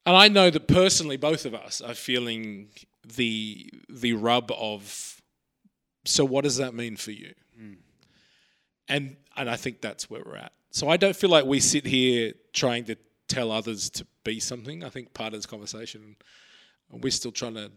[0.05, 2.69] And I know that personally, both of us are feeling
[3.15, 5.21] the the rub of.
[6.05, 7.33] So, what does that mean for you?
[7.59, 7.77] Mm.
[8.89, 10.51] And and I think that's where we're at.
[10.73, 12.95] So I don't feel like we sit here trying to
[13.27, 14.83] tell others to be something.
[14.83, 16.15] I think part of this conversation,
[16.89, 17.71] we're still trying to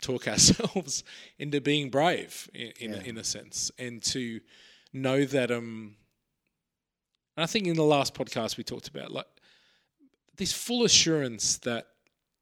[0.00, 1.04] talk ourselves
[1.38, 2.98] into being brave in in, Yeah.
[3.00, 4.40] a, in a sense, and to
[4.92, 5.50] know that.
[5.50, 5.96] Um,
[7.36, 9.26] and I think in the last podcast we talked about like
[10.36, 11.86] this full assurance that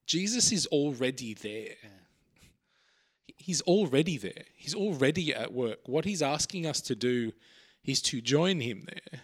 [0.06, 1.74] Jesus is already there.
[3.36, 4.44] He's already there.
[4.56, 5.80] He's already at work.
[5.86, 7.32] What he's asking us to do
[7.84, 9.20] is to join him there.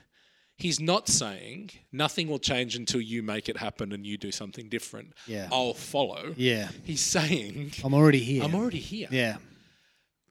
[0.56, 4.68] He's not saying nothing will change until you make it happen and you do something
[4.68, 5.12] different.
[5.26, 5.48] Yeah.
[5.50, 6.32] I'll follow.
[6.36, 8.44] Yeah, He's saying, I'm already here.
[8.44, 9.08] I'm already here.
[9.10, 9.36] yeah,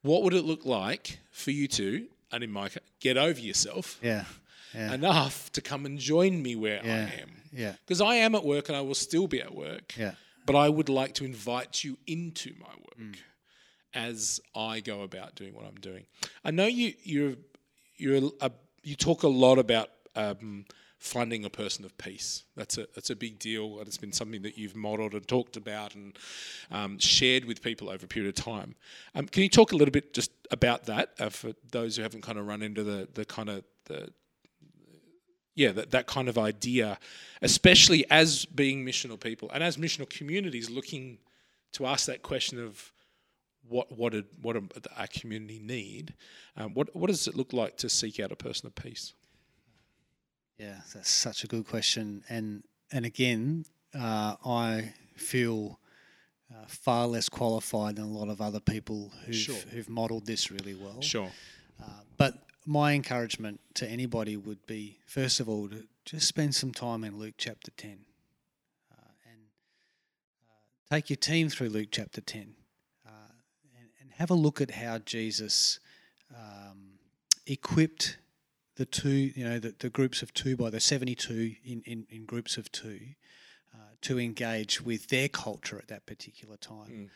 [0.01, 3.99] What would it look like for you to, and in my case, get over yourself
[4.01, 4.23] yeah,
[4.73, 7.29] yeah, enough to come and join me where yeah, I am?
[7.51, 9.93] yeah, Because I am at work and I will still be at work.
[9.97, 10.13] yeah.
[10.45, 13.15] But I would like to invite you into my work Mm.
[13.95, 16.05] as I go about doing what I'm doing.
[16.45, 17.35] I know you you're
[17.97, 18.51] you're a,
[18.83, 20.65] you talk a lot about um,
[20.99, 22.43] finding a person of peace.
[22.55, 25.57] That's a that's a big deal, and it's been something that you've modelled and talked
[25.57, 26.17] about and
[26.71, 28.75] um, shared with people over a period of time.
[29.15, 32.21] Um, can you talk a little bit just about that uh, for those who haven't
[32.21, 34.09] kind of run into the the kind of the
[35.55, 36.97] yeah, that, that kind of idea,
[37.41, 41.19] especially as being missional people and as missional communities looking
[41.73, 42.91] to ask that question of
[43.67, 44.55] what what did what
[44.97, 46.13] our community need?
[46.57, 49.13] Um, what what does it look like to seek out a person of peace?
[50.57, 55.79] Yeah, that's such a good question, and and again, uh, I feel
[56.53, 59.55] uh, far less qualified than a lot of other people who've Sure.
[59.71, 61.01] who've modelled this really well.
[61.01, 61.31] Sure.
[61.81, 61.85] Uh,
[62.17, 67.03] but my encouragement to anybody would be, first of all, to just spend some time
[67.03, 68.05] in Luke chapter 10
[68.91, 68.95] uh,
[69.29, 69.41] and
[70.49, 72.53] uh, take your team through Luke chapter 10
[73.05, 73.09] uh,
[73.77, 75.79] and, and have a look at how Jesus
[76.33, 76.99] um,
[77.47, 78.17] equipped
[78.75, 82.25] the two, you know, the, the groups of two by the 72 in, in, in
[82.25, 82.99] groups of two
[83.73, 87.09] uh, to engage with their culture at that particular time Mm.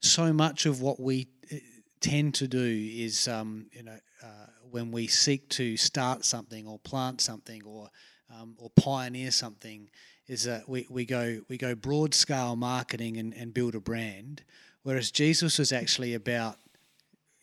[0.00, 1.56] so much of what we uh,
[2.00, 6.78] tend to do is, um, you know, uh, when we seek to start something or
[6.78, 7.90] plant something or
[8.34, 9.90] um, or pioneer something,
[10.26, 14.42] is that we, we go we go broad scale marketing and, and build a brand,
[14.82, 16.56] whereas Jesus was actually about,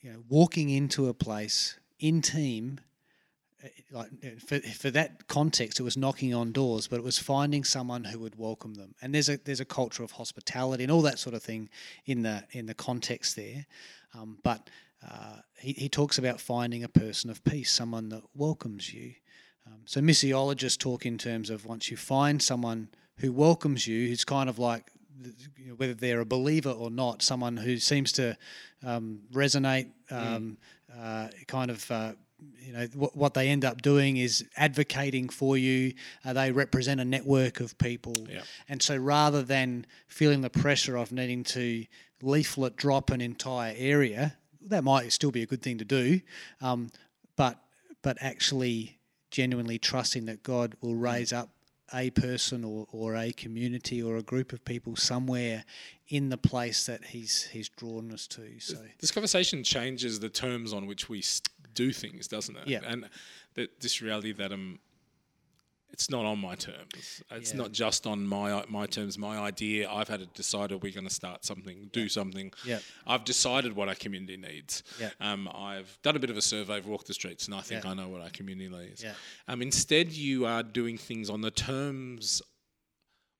[0.02, 2.80] you know, walking into a place in team.
[3.92, 8.06] Like for, for that context, it was knocking on doors, but it was finding someone
[8.06, 8.96] who would welcome them.
[9.02, 11.70] And there's a there's a culture of hospitality and all that sort of thing
[12.06, 13.66] in the in the context there.
[14.14, 14.70] Um, but
[15.06, 19.14] uh, he, he talks about finding a person of peace, someone that welcomes you.
[19.68, 24.24] Um, so missiologists talk in terms of once you find someone who welcomes you, who's
[24.26, 24.90] kind of like
[25.58, 28.38] you know, whether they're a believer or not, someone who seems to
[28.86, 30.58] um, resonate, um,
[30.98, 31.90] uh, kind of.
[31.92, 32.14] Uh,
[32.62, 35.94] you know what, what they end up doing is advocating for you.
[36.24, 38.42] Uh, they represent a network of people, Yeah.
[38.68, 41.86] and so rather than feeling the pressure of needing to
[42.22, 46.22] leaflet drop an entire area, that might still be a good thing to do,
[46.62, 46.90] um,
[47.36, 47.58] but
[48.02, 48.98] but actually
[49.32, 51.50] genuinely trusting that God will raise up
[51.94, 55.64] a person or, or a community or a group of people somewhere
[56.10, 58.60] in the place that he's he's drawn us to.
[58.60, 61.22] So This conversation changes the terms on which we
[61.74, 62.68] do things, doesn't it?
[62.68, 62.80] Yeah.
[62.86, 63.10] And
[63.56, 64.80] that this reality that um,
[65.92, 67.24] it's not on my terms.
[67.32, 67.58] It's Yeah.
[67.58, 69.90] not just on my my terms, my idea.
[69.90, 72.52] I've had to decide are we going to start something, do something.
[72.64, 72.80] Yeah.
[73.08, 74.84] I've decided what our community needs.
[75.00, 75.10] Yeah.
[75.20, 77.84] Um, I've done a bit of a survey, I've walked the streets, and I think
[77.84, 77.92] Yeah.
[77.92, 79.02] I know what our community needs.
[79.04, 79.16] Yeah.
[79.48, 82.42] Um, instead, you are doing things on the terms,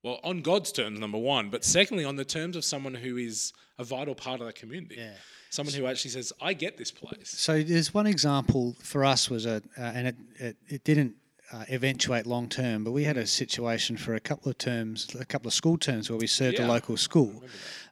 [0.04, 3.54] well, on God's terms, number one, but secondly, on the terms of someone who is
[3.78, 4.96] a vital part of that community.
[4.98, 5.14] Yeah.
[5.50, 7.30] Someone who actually says, I get this place.
[7.30, 11.16] So there's one example for us was a, uh, and it, it, it didn't
[11.52, 15.26] uh, eventuate long term, but we had a situation for a couple of terms, a
[15.26, 16.68] couple of school terms where we served Yeah.
[16.68, 17.44] a local school.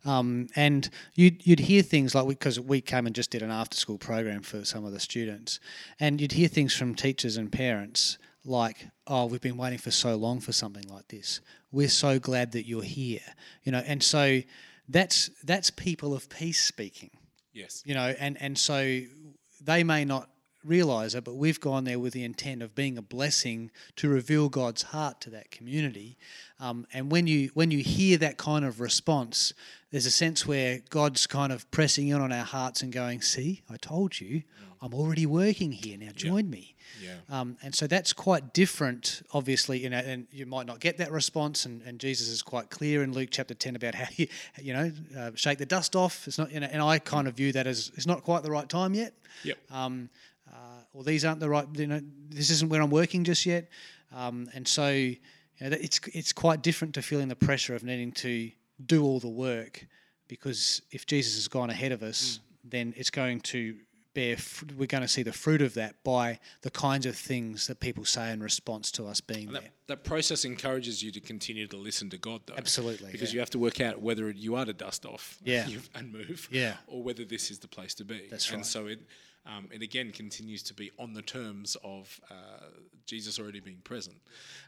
[0.06, 3.76] Um, and you'd, you'd hear things like, because we came and just did an after
[3.76, 5.60] school program for some of the students,
[6.00, 10.16] and you'd hear things from teachers and parents like, oh, we've been waiting for so
[10.16, 11.42] long for something like this.
[11.72, 13.20] We're so glad that you're here.
[13.64, 14.42] You know, and so
[14.88, 17.10] that's that's people of peace speaking
[17.58, 17.84] Yes.
[17.86, 19.02] you know, and and so
[19.62, 20.30] they may not
[20.64, 24.50] realize it, but we've gone there with the intent of being a blessing to reveal
[24.50, 26.18] God's heart to that community.
[26.60, 29.54] Um, and when you when you hear that kind of response,
[29.92, 33.64] there's a sense where God's kind of pressing in on our hearts and going, "See,
[33.70, 34.44] I told you,
[34.82, 35.98] I'm already working here.
[35.98, 37.16] Now join me." Yeah.
[37.30, 41.12] Um, and so that's quite different, obviously, you know, and you might not get that
[41.12, 41.66] response.
[41.66, 44.28] And, and Jesus is quite clear in Luke chapter 10 about how you,
[44.62, 46.28] you know, uh, shake the dust off.
[46.28, 48.52] It's not, you know, and I kind of view that as it's not quite the
[48.52, 49.14] right time yet.
[49.44, 49.58] Yep.
[49.72, 50.10] Um,
[50.52, 53.70] uh, or these aren't the right, you know, this isn't where I'm working just yet.
[54.16, 55.18] Um, and so you
[55.62, 58.52] know, it's, it's quite different to feeling the pressure of needing to
[58.86, 59.86] do all the work
[60.28, 63.76] because if Jesus has gone ahead of us, then it's going to
[64.18, 64.36] bear,
[64.76, 68.04] we're going to see the fruit of that by the kinds of things that people
[68.04, 69.62] say in response to us being And there.
[69.62, 72.56] that, that process encourages you to continue to listen to God, though.
[72.58, 73.36] Absolutely, Because yeah.
[73.36, 75.68] you have to work out whether you are to dust off Yeah.
[75.94, 76.78] and move, Yeah.
[76.88, 78.28] or whether this is the place to be.
[78.32, 78.56] That's right.
[78.56, 79.02] And so it,
[79.46, 82.34] um, it again continues to be on the terms of uh,
[83.06, 84.18] Jesus already being present.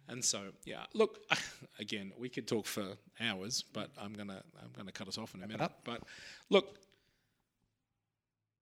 [0.09, 1.17] And so, yeah, look,
[1.79, 2.85] again, we could talk for
[3.19, 5.71] hours, but I'm gonna I'm gonna cut us off in a minute.
[5.83, 6.03] But
[6.51, 6.77] look,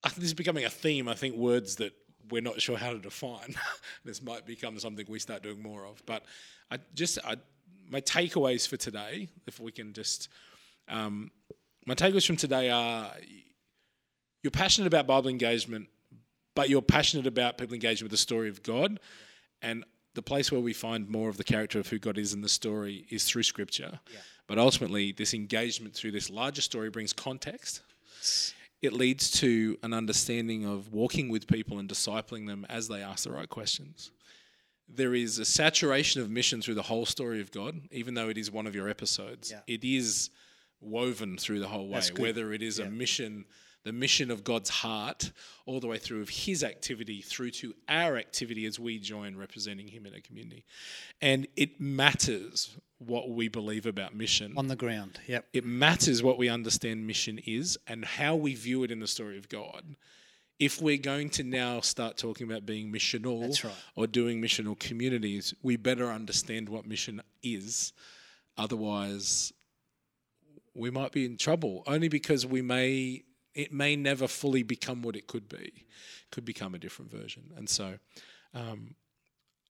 [0.03, 1.07] this is becoming a theme.
[1.07, 1.93] I think words that
[2.29, 3.55] we're not sure how to define.
[4.05, 6.03] this might become something we start doing more of.
[6.05, 6.23] But
[6.71, 7.35] I just I,
[7.89, 10.29] my takeaways for today, if we can just,
[10.87, 11.31] um,
[11.85, 13.11] my takeaways from today are:
[14.43, 15.87] you're passionate about Bible engagement,
[16.55, 18.99] but you're passionate about people engaging with the story of God,
[19.61, 19.83] and
[20.13, 22.49] the place where we find more of the character of who God is in the
[22.49, 23.99] story is through Scripture.
[24.47, 27.81] But ultimately, this engagement through this larger story brings context
[28.82, 33.23] it leads to an understanding of walking with people and discipling them as they ask
[33.23, 34.11] the right questions.
[34.88, 38.38] There is a saturation of mission through the whole story of God, even though it
[38.38, 39.51] is one of your episodes.
[39.51, 39.59] Yeah.
[39.67, 40.30] It is
[40.80, 43.45] woven through the whole way, whether it is a mission,
[43.84, 45.32] the mission of God's heart,
[45.65, 49.88] all the way through of His activity through to our activity as we join representing
[49.88, 50.63] Him in a community.
[51.21, 55.45] And it matters what we believe about mission On the ground, yep.
[55.53, 59.37] it matters what we understand mission is and how we view it in the story
[59.37, 59.95] of God.
[60.59, 63.73] If we're going to now start talking about being missional right.
[63.95, 67.93] or doing missional communities, we better understand what mission is.
[68.57, 69.53] Otherwise,
[70.77, 73.23] we might be in trouble only because we may
[73.53, 75.85] it may never fully become what it could be
[76.31, 77.97] could become a different version and so
[78.53, 78.95] um,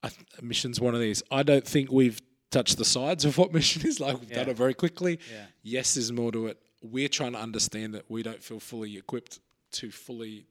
[0.03, 3.53] I th- mission's one of these i don't think we've touched the sides of what
[3.53, 5.45] mission is like we've done it very quickly Yeah.
[5.63, 9.39] yes there's more to it we're trying to understand it we don't feel fully equipped
[9.73, 10.45] to fully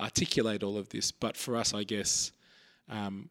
[0.00, 2.32] articulate all of this but for us i guess
[2.88, 3.30] um,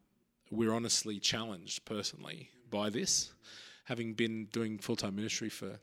[0.50, 3.32] we're honestly challenged personally by this
[3.86, 5.80] having been doing full-time ministry for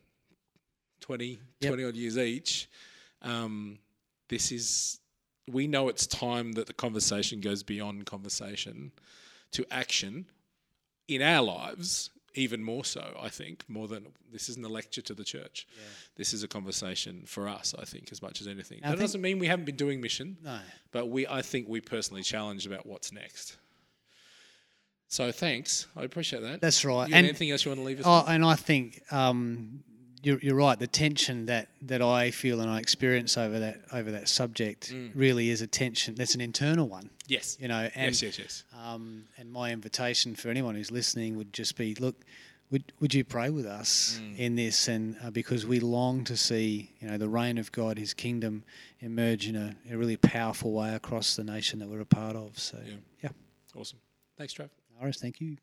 [1.01, 1.71] 20, Yep.
[1.71, 2.69] 20 odd years each,
[3.23, 3.79] um,
[4.29, 4.99] this is,
[5.47, 8.91] we know it's time that the conversation goes beyond conversation
[9.53, 10.27] to action
[11.09, 15.15] in our lives, even more so, I think, more than this isn't a lecture to
[15.15, 15.67] the church.
[16.17, 18.81] This is a conversation for us, I think, as much as anything.
[18.85, 20.59] I that doesn't mean we haven't been doing mission, No.
[20.93, 23.57] but we, I think we personally challenged about what's next.
[25.09, 25.87] So thanks.
[25.97, 26.61] I appreciate that.
[26.61, 27.07] That's right.
[27.07, 28.29] And- anything else you want to leave us Oh, with?
[28.29, 29.83] and I think um,
[30.23, 30.79] you're, you're right.
[30.79, 35.51] The tension that, that I feel and I experience over that over that subject really
[35.51, 36.15] is a tension.
[36.15, 37.57] That's an internal one, Yes.
[37.61, 37.89] you know.
[37.95, 38.65] And yes, yes, yes.
[38.85, 42.17] Um, and my invitation for anyone who's listening would just be, look,
[42.71, 44.39] would, would you pray with us Mm.
[44.39, 44.89] in this?
[44.89, 48.63] And uh, because we long to see, you know, the reign of God, His kingdom,
[49.01, 52.59] emerge in a, a really powerful way across the nation that we're a part of.
[52.59, 52.95] So, Yeah.
[53.23, 53.31] yeah,
[53.75, 53.99] Awesome.
[54.37, 54.69] Thanks, Trav.
[55.01, 55.57] Iris, thank you.